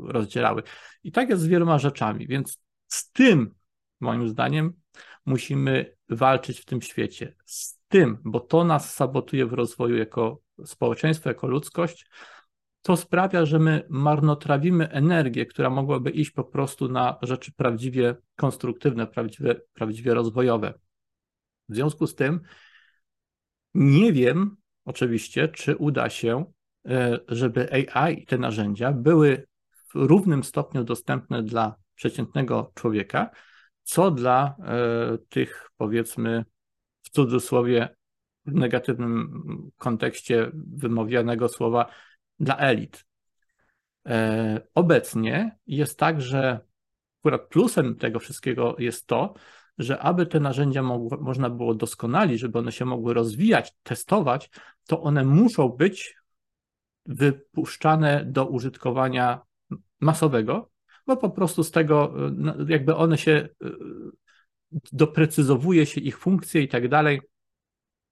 rozdzielały. 0.03 0.63
I 1.03 1.11
tak 1.11 1.29
jest 1.29 1.41
z 1.41 1.47
wieloma 1.47 1.79
rzeczami, 1.79 2.27
więc 2.27 2.59
z 2.87 3.11
tym, 3.11 3.55
moim 3.99 4.29
zdaniem, 4.29 4.73
musimy 5.25 5.95
walczyć 6.09 6.59
w 6.59 6.65
tym 6.65 6.81
świecie. 6.81 7.35
Z 7.45 7.76
tym, 7.87 8.17
bo 8.23 8.39
to 8.39 8.63
nas 8.63 8.95
sabotuje 8.95 9.45
w 9.45 9.53
rozwoju 9.53 9.97
jako 9.97 10.41
społeczeństwo, 10.65 11.29
jako 11.29 11.47
ludzkość, 11.47 12.07
to 12.81 12.97
sprawia, 12.97 13.45
że 13.45 13.59
my 13.59 13.85
marnotrawimy 13.89 14.89
energię, 14.89 15.45
która 15.45 15.69
mogłaby 15.69 16.09
iść 16.09 16.31
po 16.31 16.43
prostu 16.43 16.87
na 16.87 17.17
rzeczy 17.21 17.51
prawdziwie 17.51 18.15
konstruktywne, 18.35 19.07
prawdziwie, 19.07 19.55
prawdziwie 19.73 20.13
rozwojowe. 20.13 20.73
W 21.69 21.75
związku 21.75 22.07
z 22.07 22.15
tym 22.15 22.41
nie 23.73 24.13
wiem 24.13 24.57
oczywiście, 24.85 25.47
czy 25.47 25.75
uda 25.75 26.09
się, 26.09 26.45
e, 26.87 27.19
żeby 27.27 27.87
AI 27.93 28.21
i 28.21 28.25
te 28.25 28.37
narzędzia 28.37 28.91
były 28.91 29.47
w 29.71 29.95
równym 29.95 30.43
stopniu 30.43 30.83
dostępne 30.83 31.43
dla 31.43 31.75
przeciętnego 31.95 32.71
człowieka, 32.75 33.29
co 33.83 34.11
dla 34.11 34.55
e, 34.59 35.17
tych 35.29 35.69
powiedzmy 35.77 36.45
w 37.07 37.09
cudzysłowie 37.09 37.95
w 38.45 38.53
negatywnym 38.53 39.43
kontekście 39.77 40.51
wymawianego 40.53 41.49
słowa 41.49 41.91
dla 42.39 42.57
elit. 42.57 43.05
E, 44.05 44.61
obecnie 44.75 45.57
jest 45.67 45.99
tak, 45.99 46.21
że 46.21 46.59
akurat 47.19 47.47
plusem 47.47 47.95
tego 47.95 48.19
wszystkiego 48.19 48.75
jest 48.79 49.07
to, 49.07 49.33
że 49.77 49.99
aby 49.99 50.25
te 50.25 50.39
narzędzia 50.39 50.83
mogło, 50.83 51.17
można 51.21 51.49
było 51.49 51.75
doskonalić, 51.75 52.39
żeby 52.39 52.59
one 52.59 52.71
się 52.71 52.85
mogły 52.85 53.13
rozwijać, 53.13 53.73
testować, 53.83 54.49
to 54.87 55.01
one 55.01 55.23
muszą 55.23 55.69
być 55.69 56.15
wypuszczane 57.05 58.25
do 58.25 58.45
użytkowania 58.45 59.41
masowego, 59.99 60.71
bo 61.07 61.17
po 61.17 61.29
prostu 61.29 61.63
z 61.63 61.71
tego 61.71 62.13
no, 62.31 62.55
jakby 62.67 62.95
one 62.95 63.17
się 63.17 63.31
e, 63.31 63.69
doprecyzowuje 64.91 65.85
się 65.85 66.01
ich 66.01 66.17
funkcje 66.17 66.61
i 66.61 66.67
tak 66.67 66.87
dalej. 66.87 67.21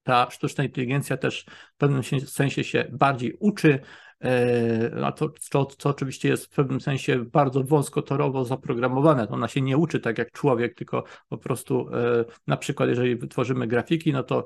Ta 0.03 0.29
sztuczna 0.31 0.63
inteligencja 0.63 1.17
też 1.17 1.45
w 1.73 1.77
pewnym 1.77 2.01
sensie 2.25 2.63
się 2.63 2.85
bardziej 2.91 3.37
uczy, 3.39 3.79
e, 4.23 5.05
a 5.05 5.11
to, 5.11 5.29
to, 5.49 5.65
to 5.65 5.89
oczywiście 5.89 6.29
jest 6.29 6.45
w 6.45 6.49
pewnym 6.49 6.81
sensie 6.81 7.25
bardzo 7.25 7.63
wąskotorowo 7.63 8.45
zaprogramowane. 8.45 9.29
Ona 9.29 9.47
się 9.47 9.61
nie 9.61 9.77
uczy 9.77 9.99
tak 9.99 10.17
jak 10.17 10.31
człowiek, 10.31 10.75
tylko 10.75 11.03
po 11.29 11.37
prostu 11.37 11.89
e, 11.93 12.25
na 12.47 12.57
przykład 12.57 12.89
jeżeli 12.89 13.15
wytworzymy 13.15 13.67
grafiki, 13.67 14.13
no 14.13 14.23
to 14.23 14.45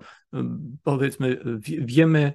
powiedzmy 0.84 1.42
wiemy 1.82 2.34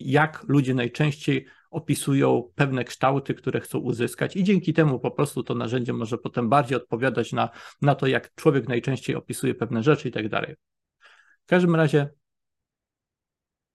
jak 0.00 0.44
ludzie 0.48 0.74
najczęściej 0.74 1.46
opisują 1.72 2.50
pewne 2.54 2.84
kształty, 2.84 3.34
które 3.34 3.60
chcą 3.60 3.78
uzyskać, 3.78 4.36
i 4.36 4.44
dzięki 4.44 4.72
temu 4.72 4.98
po 4.98 5.10
prostu 5.10 5.42
to 5.42 5.54
narzędzie 5.54 5.92
może 5.92 6.18
potem 6.18 6.48
bardziej 6.48 6.76
odpowiadać 6.76 7.32
na, 7.32 7.50
na 7.82 7.94
to, 7.94 8.06
jak 8.06 8.34
człowiek 8.34 8.68
najczęściej 8.68 9.16
opisuje 9.16 9.54
pewne 9.54 9.82
rzeczy 9.82 10.08
i 10.08 10.12
tak 10.12 10.28
dalej. 10.28 10.56
W 11.44 11.46
każdym 11.46 11.74
razie 11.74 12.10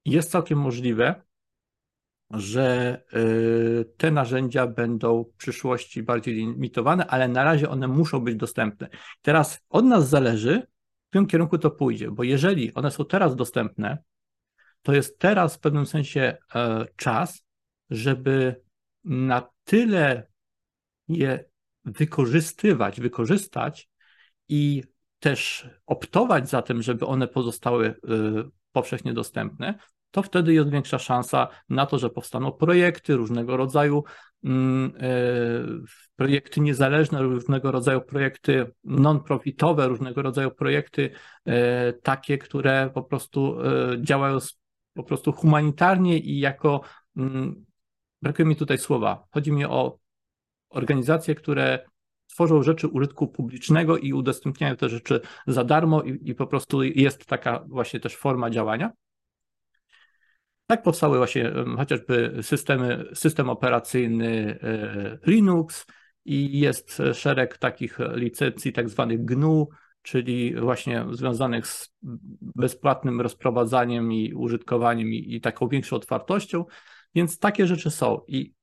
jest 0.06 0.32
całkiem 0.32 0.60
możliwe, 0.60 1.28
że 2.30 3.02
y, 3.14 3.86
te 3.98 4.12
narzędzia 4.12 4.68
będą 4.68 5.24
w 5.24 5.38
przyszłości 5.38 6.04
bardziej 6.04 6.36
limitowane, 6.36 7.08
ale 7.08 7.28
na 7.28 7.44
razie 7.44 7.70
one 7.70 7.88
muszą 7.88 8.20
być 8.20 8.36
dostępne. 8.36 8.90
Teraz 9.22 9.60
od 9.70 9.86
nas 9.86 10.10
zależy, 10.10 10.68
w 11.06 11.10
którym 11.10 11.28
kierunku 11.28 11.58
to 11.58 11.72
pójdzie, 11.72 12.12
bo 12.12 12.24
jeżeli 12.24 12.74
one 12.74 12.92
są 12.92 13.06
teraz 13.06 13.36
dostępne, 13.36 13.98
to 14.82 14.94
jest 14.94 15.20
teraz 15.20 15.56
w 15.56 15.60
pewnym 15.60 15.86
sensie 15.86 16.38
e, 16.56 16.86
czas, 16.96 17.47
żeby 17.90 18.62
na 19.04 19.50
tyle 19.64 20.28
je 21.08 21.46
wykorzystywać, 21.86 23.02
wykorzystać 23.02 23.90
i 24.50 24.84
też 25.20 25.70
optować 25.86 26.50
za 26.50 26.62
tym, 26.62 26.82
żeby 26.82 27.06
one 27.06 27.28
pozostały 27.28 27.88
y, 27.88 27.96
powszechnie 28.72 29.14
dostępne, 29.14 29.80
to 30.12 30.24
wtedy 30.24 30.54
jest 30.54 30.70
większa 30.70 31.00
szansa 31.00 31.48
na 31.70 31.86
to, 31.86 32.00
że 32.00 32.10
powstaną 32.10 32.52
projekty 32.52 33.16
różnego 33.16 33.58
rodzaju, 33.58 34.04
mm, 34.44 34.94
e, 35.00 35.12
projekty 36.16 36.62
niezależne, 36.62 37.22
różnego 37.22 37.72
rodzaju 37.72 38.02
projekty 38.02 38.72
non-profitowe, 38.84 39.88
różnego 39.88 40.22
rodzaju 40.22 40.52
projekty 40.52 41.10
e, 41.46 41.94
takie, 41.94 42.38
które 42.38 42.90
po 42.94 43.04
prostu 43.04 43.58
działają 44.02 44.38
po 44.94 45.04
prostu 45.04 45.32
humanitarnie 45.32 46.20
i 46.20 46.40
jako, 46.40 46.82
mm, 47.18 47.66
brakuje 48.22 48.46
mi 48.46 48.56
tutaj 48.56 48.78
słowa, 48.78 49.28
chodzi 49.32 49.52
mi 49.52 49.66
o 49.66 50.00
organizacje, 50.70 51.36
które 51.36 51.86
tworzą 52.28 52.64
rzeczy 52.64 52.88
użytku 52.88 53.28
publicznego 53.28 53.98
i 53.98 54.14
udostępniają 54.14 54.76
te 54.76 54.90
rzeczy 54.90 55.22
za 55.48 55.64
darmo 55.64 56.02
i, 56.02 56.30
i 56.30 56.36
po 56.36 56.48
prostu 56.48 56.84
jest 56.84 57.26
taka 57.26 57.64
właśnie 57.68 58.00
też 58.00 58.16
forma 58.16 58.50
działania. 58.50 58.92
Tak 60.68 60.84
powstały 60.84 61.18
właśnie 61.18 61.52
chociażby 61.78 62.40
systemy, 62.42 63.06
system 63.14 63.50
operacyjny 63.50 64.60
e, 64.62 65.18
Linux 65.32 65.86
i 66.26 66.60
jest 66.60 67.02
szereg 67.14 67.58
takich 67.58 68.00
licencji 68.14 68.74
tak 68.74 68.90
zwanych 68.90 69.26
GNU, 69.26 69.70
czyli 70.02 70.56
właśnie 70.56 71.06
związanych 71.12 71.68
z 71.68 71.94
bezpłatnym 72.42 73.22
rozprowadzaniem 73.22 74.12
i 74.12 74.34
użytkowaniem 74.34 75.08
i, 75.08 75.36
i 75.36 75.42
taką 75.42 75.68
większą 75.68 75.96
otwartością, 75.96 76.66
więc 77.18 77.40
takie 77.40 77.68
rzeczy 77.68 77.92
są. 77.92 78.22
I 78.28 78.54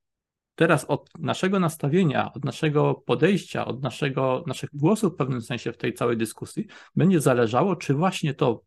teraz 0.55 0.85
od 0.85 1.09
naszego 1.19 1.59
nastawienia, 1.59 2.33
od 2.33 2.45
naszego 2.45 2.93
podejścia, 2.93 3.65
od 3.65 3.83
naszego, 3.83 4.43
naszych 4.47 4.69
głosów 4.73 5.13
w 5.13 5.15
pewnym 5.15 5.41
sensie 5.41 5.71
w 5.71 5.77
tej 5.77 5.93
całej 5.93 6.17
dyskusji 6.17 6.67
będzie 6.95 7.21
zależało, 7.21 7.75
czy 7.75 7.93
właśnie 7.93 8.33
to 8.33 8.63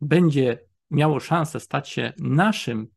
będzie 0.00 0.58
miało 0.90 1.20
szansę 1.20 1.60
stać 1.60 1.88
się 1.88 2.12
naszym 2.18 2.88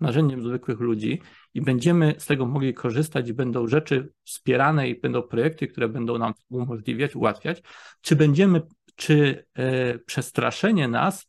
narzędziem 0.00 0.42
zwykłych 0.42 0.80
ludzi 0.80 1.20
i 1.54 1.60
będziemy 1.60 2.14
z 2.18 2.26
tego 2.26 2.46
mogli 2.46 2.74
korzystać 2.74 3.28
i 3.28 3.34
będą 3.34 3.66
rzeczy 3.66 4.12
wspierane 4.24 4.88
i 4.88 5.00
będą 5.00 5.22
projekty, 5.22 5.66
które 5.66 5.88
będą 5.88 6.18
nam 6.18 6.34
umożliwiać, 6.50 7.16
ułatwiać, 7.16 7.62
czy 8.00 8.16
będziemy, 8.16 8.62
czy 8.96 9.44
e, 9.54 9.98
przestraszenie 9.98 10.88
nas 10.88 11.28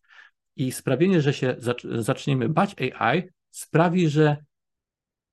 i 0.56 0.72
sprawienie, 0.72 1.22
że 1.22 1.34
się 1.34 1.56
zaczniemy 1.84 2.50
bać 2.50 2.76
AI 2.82 3.24
sprawi, 3.54 4.10
że 4.10 4.38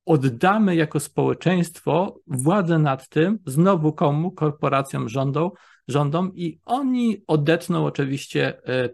oddamy 0.07 0.77
jako 0.77 1.01
społeczeństwo 1.01 2.21
władzę 2.27 2.79
nad 2.79 3.09
tym 3.09 3.39
znowu 3.47 3.93
komu? 3.93 4.31
Korporacjom, 4.31 5.09
rządom, 5.09 5.51
rządom 5.89 6.33
i 6.35 6.61
oni 6.65 7.25
odetną 7.27 7.85
oczywiście 7.85 8.63
e, 8.69 8.85
e, 8.85 8.91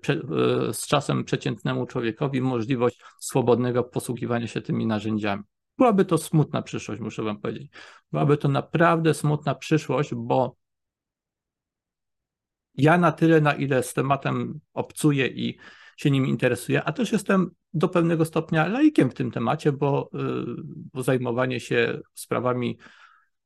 z 0.73 0.87
czasem 0.87 1.25
przeciętnemu 1.25 1.87
człowiekowi 1.87 2.41
możliwość 2.41 3.01
swobodnego 3.21 3.85
posługiwania 3.85 4.47
się 4.47 4.61
tymi 4.61 4.87
narzędziami. 4.87 5.43
Byłaby 5.79 6.05
to 6.05 6.19
smutna 6.19 6.63
przyszłość, 6.63 7.01
muszę 7.01 7.23
wam 7.23 7.41
powiedzieć. 7.41 7.73
Byłaby 8.13 8.37
to 8.37 8.49
naprawdę 8.49 9.15
smutna 9.15 9.55
przyszłość, 9.55 10.15
bo 10.15 10.57
ja 12.75 12.99
na 12.99 13.13
tyle, 13.13 13.41
na 13.41 13.55
ile 13.55 13.83
z 13.83 13.95
tematem 13.95 14.61
obcuję 14.75 15.27
i 15.27 15.59
się 15.97 16.11
nim 16.11 16.27
interesuję, 16.27 16.85
a 16.85 16.93
też 16.93 17.13
jestem 17.13 17.51
do 17.75 17.89
pewnego 17.89 18.25
stopnia 18.25 18.67
laikiem 18.67 19.11
w 19.11 19.15
tym 19.15 19.31
temacie, 19.31 19.73
bo, 19.73 20.11
y, 20.15 20.19
bo 20.93 21.03
zajmowanie 21.03 21.61
się 21.61 22.01
sprawami 22.15 22.79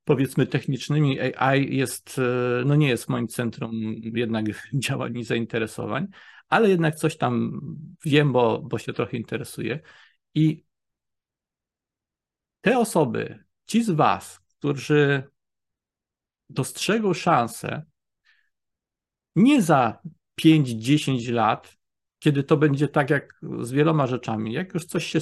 powiedzmy 0.05 0.46
technicznymi 0.46 1.20
AI 1.20 1.76
jest, 1.76 2.18
y, 2.18 2.22
no 2.64 2.74
nie 2.74 2.88
jest 2.88 3.09
moim 3.09 3.28
centrum 3.28 3.72
jednak 4.03 4.44
działań 4.74 5.18
i 5.18 5.24
zainteresowań, 5.24 6.07
ale 6.48 6.68
jednak 6.68 6.94
coś 6.94 7.16
tam 7.16 7.61
wiem, 8.05 8.32
bo, 8.32 8.62
bo 8.62 8.78
się 8.78 8.92
trochę 8.92 9.16
interesuję. 9.16 9.80
I 10.34 10.64
te 12.61 12.78
osoby, 12.78 13.44
ci 13.66 13.84
z 13.84 13.90
Was, 13.90 14.40
którzy 14.59 15.22
dostrzegą 16.48 17.14
szansę 17.14 17.82
nie 19.36 19.62
za 19.62 19.98
5-10 20.40 21.32
lat, 21.32 21.80
kiedy 22.21 22.43
to 22.43 22.57
będzie 22.57 22.89
tak 22.89 23.11
jak 23.11 23.41
z 23.61 23.71
wieloma 23.71 24.07
rzeczami. 24.07 24.53
Jak 24.53 24.75
już 24.75 24.85
coś 24.85 25.07
się 25.07 25.18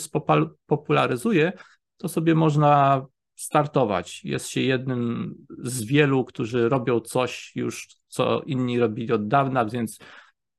popularyzuje, 0.67 1.53
to 1.97 2.09
sobie 2.09 2.35
można 2.35 3.07
startować. 3.35 4.25
Jest 4.25 4.49
się 4.49 4.61
jednym 4.61 5.35
z 5.59 5.85
wielu, 5.85 6.25
którzy 6.25 6.69
robią 6.69 7.01
coś 7.01 7.53
już, 7.55 7.89
co 8.09 8.41
inni 8.41 8.79
robili 8.79 9.13
od 9.13 9.29
dawna, 9.29 9.65
więc 9.65 9.99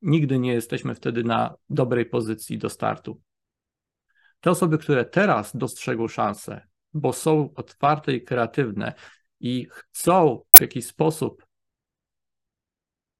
nigdy 0.02 0.40
nie 0.40 0.54
jesteśmy 0.54 0.96
wtedy 0.96 1.24
na 1.24 1.56
dobrej 1.70 2.06
pozycji 2.06 2.58
do 2.58 2.70
startu. 2.70 3.22
Te 4.40 4.52
osoby, 4.52 4.78
które 4.78 5.06
teraz 5.06 5.56
dostrzegą 5.56 6.08
szansę, 6.08 6.68
bo 6.94 7.14
są 7.14 7.54
otwarte 7.56 8.14
i 8.14 8.24
kreatywne 8.24 8.94
i 9.40 9.68
chcą 9.72 10.42
w 10.58 10.62
jakiś 10.62 10.86
sposób 10.86 11.49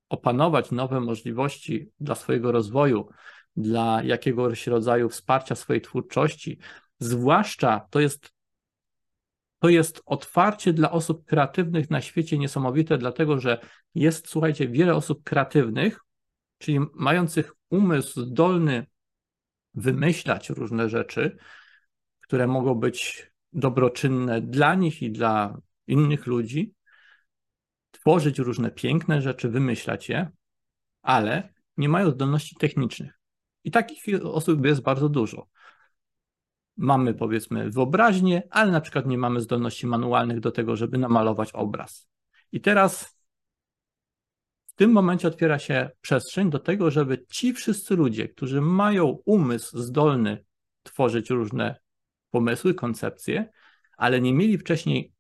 opanować 0.10 0.72
nowe 0.72 0.99
możliwości 0.99 1.91
dla 1.99 2.16
swojego 2.16 2.51
rozwoju, 2.51 3.10
dla 3.55 4.03
jakiegoś 4.03 4.68
rodzaju 4.68 5.10
wsparcia 5.10 5.55
swojej 5.55 5.82
twórczości, 5.82 6.60
zwłaszcza 6.99 7.88
to 7.89 7.99
jest, 7.99 8.34
to 9.60 9.70
jest 9.70 10.01
otwarcie 10.05 10.74
dla 10.74 10.91
osób 10.91 11.26
kreatywnych 11.26 11.89
na 11.89 12.01
świecie 12.01 12.38
niesamowite, 12.38 12.97
dlatego 12.97 13.39
że 13.39 13.60
jest, 13.95 14.28
słuchajcie, 14.28 14.68
wiele 14.68 14.95
osób 14.95 15.24
kreatywnych, 15.24 15.99
czyli 16.57 16.80
mających 16.93 17.55
umysł 17.70 18.22
zdolny 18.22 18.86
wymyślać 19.74 20.49
różne 20.49 20.89
rzeczy, 20.89 21.38
które 22.20 22.47
mogą 22.47 22.76
być 22.76 23.32
dobroczynne 23.53 24.41
dla 24.41 24.76
nich 24.76 25.01
i 25.01 25.12
dla 25.12 25.57
innych 25.88 26.28
ludzi, 26.28 26.74
tworzyć 27.99 28.39
różne 28.39 28.71
piękne 28.71 29.21
rzeczy, 29.21 29.49
wymyślać 29.49 30.09
je, 30.09 30.31
ale 31.01 31.53
nie 31.77 31.89
mają 31.89 32.11
zdolności 32.11 32.55
technicznych. 32.55 33.19
I 33.63 33.71
takich 33.71 34.03
osób 34.23 34.65
jest 34.65 34.81
bardzo 34.81 35.09
dużo. 35.09 35.47
Mamy 36.77 37.13
powiedzmy 37.13 37.69
wyobraźnię, 37.69 38.43
ale 38.49 38.71
na 38.71 38.81
przykład 38.81 39.05
nie 39.05 39.17
mamy 39.17 39.41
zdolności 39.41 39.87
manualnych 39.87 40.39
do 40.39 40.51
tego, 40.51 40.75
żeby 40.75 40.97
namalować 40.97 41.51
obraz. 41.51 42.09
I 42.51 42.61
teraz 42.61 43.19
w 44.65 44.73
tym 44.75 44.91
momencie 44.91 45.27
otwiera 45.27 45.59
się 45.59 45.89
przestrzeń 46.01 46.49
do 46.49 46.59
tego, 46.59 46.91
żeby 46.91 47.25
ci 47.29 47.53
wszyscy 47.53 47.95
ludzie, 47.95 48.29
którzy 48.29 48.61
mają 48.61 49.05
umysł 49.25 49.77
zdolny 49.79 50.45
tworzyć 50.83 51.29
różne 51.29 51.79
pomysły, 52.31 52.73
koncepcje, 52.73 53.49
ale 53.97 54.21
nie 54.21 54.33
mieli 54.33 54.57
wcześniej 54.57 55.13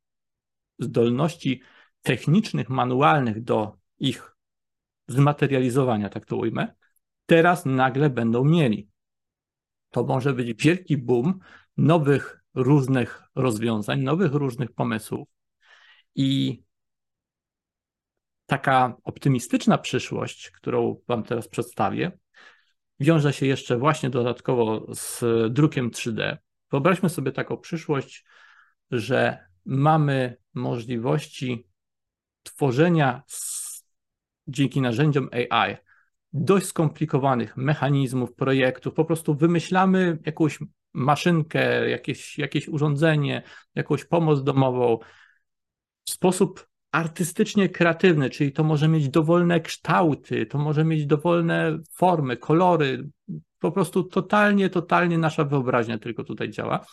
zdolności 0.79 1.61
technicznych, 2.01 2.69
manualnych 2.69 3.43
do 3.43 3.77
ich 3.97 4.35
zmaterializowania, 5.07 6.09
tak 6.09 6.25
to 6.25 6.37
ujmę, 6.37 6.75
teraz 7.25 7.65
nagle 7.65 8.09
będą 8.09 8.43
mieli. 8.45 8.89
To 9.89 10.03
może 10.03 10.33
być 10.33 10.63
wielki 10.63 10.97
boom 10.97 11.39
nowych 11.77 12.43
różnych 12.53 13.23
rozwiązań, 13.35 14.01
nowych 14.01 14.33
różnych 14.33 14.71
pomysłów. 14.71 15.27
I 16.15 16.61
taka 18.45 18.97
optymistyczna 19.03 19.77
przyszłość, 19.77 20.51
którą 20.51 21.01
Wam 21.07 21.23
teraz 21.23 21.47
przedstawię, 21.47 22.11
wiąże 22.99 23.33
się 23.33 23.45
jeszcze 23.45 23.77
właśnie 23.77 24.09
dodatkowo 24.09 24.95
z 24.95 25.23
drukiem 25.53 25.91
3D. 25.91 26.37
Wyobraźmy 26.71 27.09
sobie 27.09 27.31
taką 27.31 27.57
przyszłość, 27.57 28.25
że 28.91 29.47
mamy 29.65 30.37
możliwości 30.53 31.68
tworzenia 32.43 33.23
dzięki 34.47 34.81
narzędziom 34.81 35.29
AI 35.31 35.75
dość 36.33 36.65
skomplikowanych 36.65 37.57
mechanizmów, 37.57 38.33
projektów, 38.35 38.93
po 38.93 39.05
prostu 39.05 39.35
wymyślamy 39.35 40.17
jakąś 40.25 40.59
maszynkę, 40.93 41.89
jakieś, 41.89 42.37
jakieś 42.37 42.67
urządzenie, 42.67 43.43
jakąś 43.75 44.05
pomoc 44.05 44.43
domową 44.43 44.99
w 46.05 46.11
sposób 46.11 46.69
artystycznie 46.91 47.69
kreatywny, 47.69 48.29
czyli 48.29 48.51
to 48.51 48.63
może 48.63 48.87
mieć 48.87 49.09
dowolne 49.09 49.59
kształty, 49.59 50.45
to 50.45 50.57
może 50.57 50.85
mieć 50.85 51.05
dowolne 51.05 51.79
formy, 51.91 52.37
kolory, 52.37 53.09
po 53.59 53.71
prostu 53.71 54.03
totalnie, 54.03 54.69
totalnie 54.69 55.17
nasza 55.17 55.43
wyobraźnia 55.43 55.97
tylko 55.97 56.23
tutaj 56.23 56.49
działa. 56.49 56.85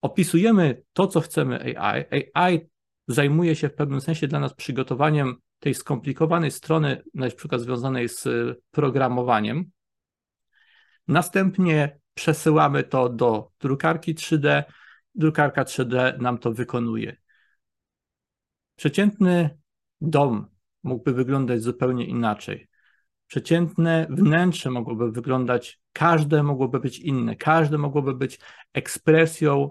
Opisujemy 0.00 0.82
to, 0.92 1.06
co 1.06 1.20
chcemy 1.20 1.78
AI. 1.78 2.04
AI 2.34 2.68
zajmuje 3.08 3.56
się 3.56 3.68
w 3.68 3.74
pewnym 3.74 4.00
sensie 4.00 4.28
dla 4.28 4.40
nas 4.40 4.54
przygotowaniem 4.54 5.36
tej 5.58 5.74
skomplikowanej 5.74 6.50
strony, 6.50 7.02
na 7.14 7.30
przykład 7.30 7.60
związanej 7.60 8.08
z 8.08 8.28
programowaniem. 8.70 9.70
Następnie 11.08 11.98
przesyłamy 12.14 12.84
to 12.84 13.08
do 13.08 13.50
drukarki 13.60 14.14
3D, 14.14 14.62
drukarka 15.14 15.64
3D 15.64 16.20
nam 16.20 16.38
to 16.38 16.52
wykonuje. 16.52 17.16
Przeciętny 18.76 19.58
dom 20.00 20.46
mógłby 20.82 21.12
wyglądać 21.12 21.62
zupełnie 21.62 22.06
inaczej. 22.06 22.68
Przeciętne 23.26 24.06
wnętrze 24.10 24.70
mogłoby 24.70 25.12
wyglądać, 25.12 25.80
każde 25.92 26.42
mogłoby 26.42 26.80
być 26.80 26.98
inne, 26.98 27.36
każde 27.36 27.78
mogłoby 27.78 28.14
być 28.14 28.38
ekspresją 28.72 29.70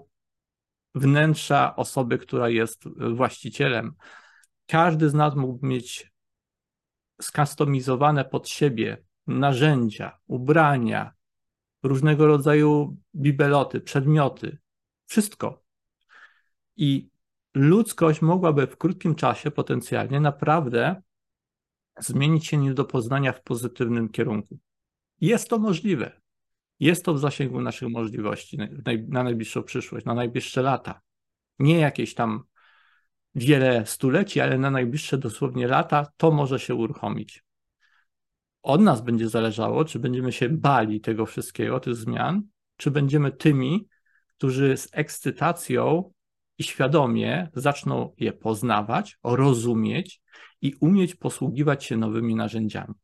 wnętrza 0.96 1.76
osoby, 1.76 2.18
która 2.18 2.48
jest 2.48 2.84
właścicielem. 3.14 3.94
Każdy 4.66 5.10
z 5.10 5.14
nas 5.14 5.34
mógłby 5.34 5.66
mieć 5.66 6.12
skustomizowane 7.22 8.24
pod 8.24 8.48
siebie 8.48 9.04
narzędzia, 9.26 10.18
ubrania, 10.26 11.12
różnego 11.82 12.26
rodzaju 12.26 12.96
bibeloty, 13.14 13.80
przedmioty, 13.80 14.58
wszystko. 15.06 15.64
I 16.76 17.10
ludzkość 17.54 18.22
mogłaby 18.22 18.66
w 18.66 18.76
krótkim 18.76 19.14
czasie 19.14 19.50
potencjalnie 19.50 20.20
naprawdę 20.20 21.02
zmienić 21.98 22.46
się 22.46 22.56
nie 22.56 22.74
do 22.74 22.84
poznania 22.84 23.32
w 23.32 23.42
pozytywnym 23.42 24.08
kierunku. 24.08 24.58
Jest 25.20 25.48
to 25.48 25.58
możliwe. 25.58 26.20
Jest 26.80 27.04
to 27.04 27.14
w 27.14 27.18
zasięgu 27.18 27.60
naszych 27.60 27.88
możliwości 27.88 28.58
na 29.08 29.22
najbliższą 29.22 29.62
przyszłość, 29.62 30.06
na 30.06 30.14
najbliższe 30.14 30.62
lata. 30.62 31.00
Nie 31.58 31.78
jakieś 31.78 32.14
tam 32.14 32.42
wiele 33.34 33.86
stuleci, 33.86 34.40
ale 34.40 34.58
na 34.58 34.70
najbliższe 34.70 35.18
dosłownie 35.18 35.66
lata 35.66 36.06
to 36.16 36.30
może 36.30 36.58
się 36.58 36.74
uruchomić. 36.74 37.44
Od 38.62 38.80
nas 38.80 39.00
będzie 39.00 39.28
zależało, 39.28 39.84
czy 39.84 39.98
będziemy 39.98 40.32
się 40.32 40.48
bali 40.48 41.00
tego 41.00 41.26
wszystkiego, 41.26 41.80
tych 41.80 41.94
zmian, 41.94 42.42
czy 42.76 42.90
będziemy 42.90 43.32
tymi, 43.32 43.88
którzy 44.36 44.76
z 44.76 44.88
ekscytacją 44.92 46.12
i 46.58 46.62
świadomie 46.62 47.50
zaczną 47.54 48.14
je 48.18 48.32
poznawać, 48.32 49.18
rozumieć 49.24 50.22
i 50.62 50.74
umieć 50.80 51.14
posługiwać 51.14 51.84
się 51.84 51.96
nowymi 51.96 52.34
narzędziami. 52.34 52.94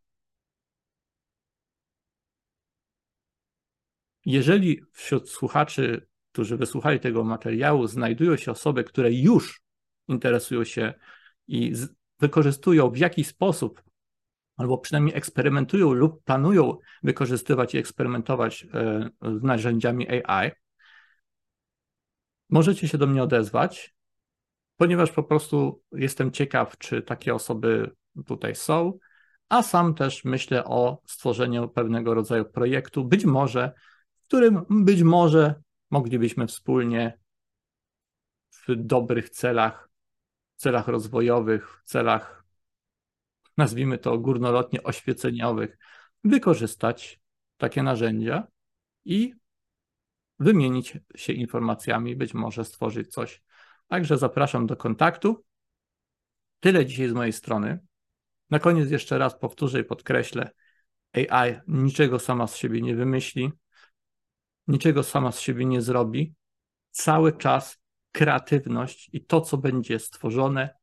Jeżeli 4.26 4.82
wśród 4.92 5.30
słuchaczy, 5.30 6.06
którzy 6.32 6.56
wysłuchali 6.56 7.00
tego 7.00 7.24
materiału, 7.24 7.86
znajdują 7.86 8.36
się 8.36 8.50
osoby, 8.50 8.84
które 8.84 9.12
już 9.12 9.62
interesują 10.08 10.64
się 10.64 10.94
i 11.48 11.72
wykorzystują 12.20 12.90
w 12.90 12.96
jakiś 12.96 13.26
sposób, 13.26 13.82
albo 14.56 14.78
przynajmniej 14.78 15.16
eksperymentują 15.16 15.92
lub 15.92 16.24
planują 16.24 16.78
wykorzystywać 17.02 17.74
i 17.74 17.78
eksperymentować 17.78 18.66
e, 18.74 19.10
z 19.38 19.42
narzędziami 19.42 20.08
AI, 20.08 20.50
możecie 22.50 22.88
się 22.88 22.98
do 22.98 23.06
mnie 23.06 23.22
odezwać, 23.22 23.94
ponieważ 24.76 25.10
po 25.10 25.22
prostu 25.22 25.82
jestem 25.92 26.30
ciekaw, 26.30 26.78
czy 26.78 27.02
takie 27.02 27.34
osoby 27.34 27.90
tutaj 28.26 28.54
są, 28.54 28.98
a 29.48 29.62
sam 29.62 29.94
też 29.94 30.24
myślę 30.24 30.64
o 30.64 31.02
stworzeniu 31.06 31.68
pewnego 31.68 32.14
rodzaju 32.14 32.44
projektu, 32.44 33.04
być 33.04 33.24
może, 33.24 33.72
którym 34.32 34.64
być 34.70 35.02
może 35.02 35.62
moglibyśmy 35.90 36.46
wspólnie 36.46 37.18
w 38.50 38.64
dobrych 38.76 39.30
celach, 39.30 39.88
celach 40.56 40.88
rozwojowych, 40.88 41.82
celach, 41.84 42.44
nazwijmy 43.56 43.98
to 43.98 44.18
górnolotnie 44.18 44.82
oświeceniowych, 44.82 45.78
wykorzystać 46.24 47.20
takie 47.56 47.82
narzędzia 47.82 48.46
i 49.04 49.34
wymienić 50.38 50.98
się 51.16 51.32
informacjami, 51.32 52.16
być 52.16 52.34
może 52.34 52.64
stworzyć 52.64 53.08
coś. 53.08 53.42
Także 53.88 54.18
zapraszam 54.18 54.66
do 54.66 54.76
kontaktu. 54.76 55.44
Tyle 56.60 56.86
dzisiaj 56.86 57.08
z 57.08 57.12
mojej 57.12 57.32
strony. 57.32 57.78
Na 58.50 58.58
koniec 58.58 58.90
jeszcze 58.90 59.18
raz 59.18 59.38
powtórzę 59.38 59.80
i 59.80 59.84
podkreślę: 59.84 60.50
AI 61.12 61.54
niczego 61.66 62.18
sama 62.18 62.46
z 62.46 62.56
siebie 62.56 62.82
nie 62.82 62.94
wymyśli, 62.96 63.52
niczego 64.68 65.02
sama 65.02 65.32
z 65.32 65.40
siebie 65.40 65.64
nie 65.64 65.82
zrobi. 65.82 66.34
Cały 66.90 67.32
czas 67.32 67.78
kreatywność 68.12 69.10
i 69.12 69.24
to, 69.24 69.40
co 69.40 69.58
będzie 69.58 69.98
stworzone, 69.98 70.74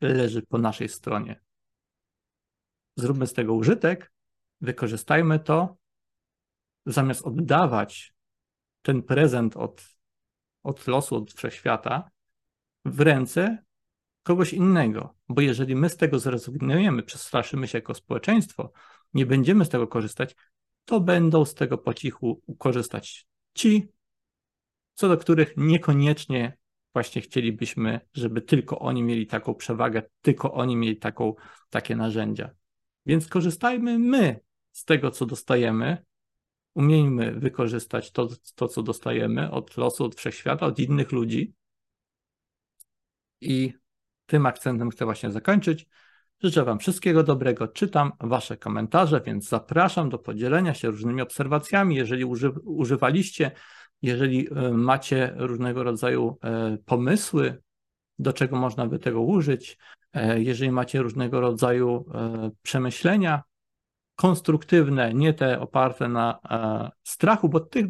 leży 0.00 0.42
po 0.42 0.58
naszej 0.58 0.88
stronie. 0.88 1.40
Zróbmy 2.96 3.26
z 3.26 3.32
tego 3.32 3.54
użytek, 3.54 4.12
wykorzystajmy 4.60 5.40
to, 5.40 5.76
zamiast 6.86 7.26
oddawać 7.26 8.14
ten 8.82 9.02
prezent 9.02 9.56
od, 9.56 9.84
od 10.62 10.86
losu, 10.86 11.16
od 11.16 11.32
wszechświata 11.32 12.10
w 12.84 13.00
ręce 13.00 13.64
kogoś 14.22 14.52
innego. 14.52 15.14
Bo 15.28 15.40
jeżeli 15.40 15.76
my 15.76 15.88
z 15.88 15.96
tego 15.96 16.18
zrezygnujemy, 16.18 17.02
przestraszymy 17.02 17.68
się 17.68 17.78
jako 17.78 17.94
społeczeństwo, 17.94 18.72
nie 19.14 19.26
będziemy 19.26 19.64
z 19.64 19.68
tego 19.68 19.88
korzystać, 19.88 20.36
to 20.84 21.00
będą 21.00 21.44
z 21.44 21.54
tego 21.54 21.78
po 21.78 21.94
cichu 21.94 22.42
korzystać 22.58 23.26
ci, 23.54 23.88
co 24.94 25.08
do 25.08 25.16
których 25.16 25.54
niekoniecznie 25.56 26.56
właśnie 26.92 27.22
chcielibyśmy, 27.22 28.00
żeby 28.14 28.42
tylko 28.42 28.78
oni 28.78 29.02
mieli 29.02 29.26
taką 29.26 29.54
przewagę, 29.54 30.02
tylko 30.20 30.52
oni 30.52 30.76
mieli 30.76 30.96
taką, 30.96 31.34
takie 31.70 31.96
narzędzia. 31.96 32.50
Więc 33.06 33.28
korzystajmy 33.28 33.98
my 33.98 34.40
z 34.72 34.84
tego, 34.84 35.10
co 35.10 35.26
dostajemy, 35.26 36.04
Umiejmy 36.74 37.32
wykorzystać 37.32 38.10
to, 38.10 38.28
to, 38.54 38.68
co 38.68 38.82
dostajemy 38.82 39.50
od 39.50 39.76
losu, 39.76 40.04
od 40.04 40.14
wszechświata, 40.14 40.66
od 40.66 40.78
innych 40.78 41.12
ludzi. 41.12 41.54
I 43.40 43.72
tym 44.26 44.46
akcentem 44.46 44.90
chcę 44.90 45.04
właśnie 45.04 45.30
zakończyć. 45.30 45.86
Życzę 46.42 46.64
Wam 46.64 46.78
wszystkiego 46.78 47.22
dobrego. 47.22 47.68
Czytam 47.68 48.12
Wasze 48.20 48.56
komentarze, 48.56 49.20
więc 49.26 49.48
zapraszam 49.48 50.10
do 50.10 50.18
podzielenia 50.18 50.74
się 50.74 50.90
różnymi 50.90 51.22
obserwacjami. 51.22 51.96
Jeżeli 51.96 52.24
uży, 52.24 52.50
używaliście, 52.64 53.50
jeżeli 54.02 54.48
e, 54.48 54.70
macie 54.70 55.34
różnego 55.36 55.82
rodzaju 55.82 56.38
e, 56.44 56.78
pomysły, 56.86 57.62
do 58.18 58.32
czego 58.32 58.56
można 58.56 58.86
by 58.86 58.98
tego 58.98 59.20
użyć, 59.20 59.78
e, 60.12 60.42
jeżeli 60.42 60.72
macie 60.72 61.02
różnego 61.02 61.40
rodzaju 61.40 62.04
przemyślenia, 62.62 63.42
konstruktywne, 64.14 65.14
nie 65.14 65.34
te 65.34 65.60
oparte 65.60 66.08
na 66.08 66.40
strachu, 67.02 67.48
bo 67.48 67.60
te, 67.60 67.80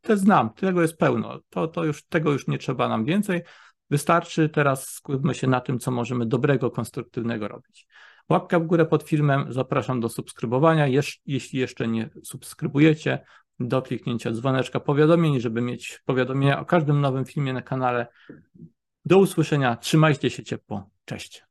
te 0.00 0.16
znam, 0.16 0.50
tego 0.54 0.82
jest 0.82 0.96
pełno, 0.96 1.38
to, 1.48 1.68
to 1.68 1.84
już, 1.84 2.02
tego 2.02 2.32
już 2.32 2.46
nie 2.46 2.58
trzeba 2.58 2.88
nam 2.88 3.04
więcej. 3.04 3.42
Wystarczy 3.90 4.48
teraz 4.48 4.88
skupmy 4.88 5.34
się 5.34 5.46
na 5.46 5.60
tym, 5.60 5.78
co 5.78 5.90
możemy 5.90 6.26
dobrego, 6.26 6.70
konstruktywnego 6.70 7.48
robić. 7.48 7.86
Łapka 8.28 8.60
w 8.60 8.66
górę 8.66 8.86
pod 8.86 9.02
filmem, 9.02 9.52
zapraszam 9.52 10.00
do 10.00 10.08
subskrybowania. 10.08 10.86
Jeśli 11.26 11.58
jeszcze 11.58 11.88
nie 11.88 12.10
subskrybujecie, 12.22 13.24
do 13.60 13.82
kliknięcia 13.82 14.32
dzwoneczka 14.32 14.80
powiadomień, 14.80 15.40
żeby 15.40 15.60
mieć 15.60 16.02
powiadomienia 16.04 16.60
o 16.60 16.64
każdym 16.64 17.00
nowym 17.00 17.24
filmie 17.24 17.52
na 17.52 17.62
kanale. 17.62 18.06
Do 19.04 19.18
usłyszenia, 19.18 19.76
trzymajcie 19.76 20.30
się 20.30 20.42
ciepło, 20.42 20.90
cześć. 21.04 21.44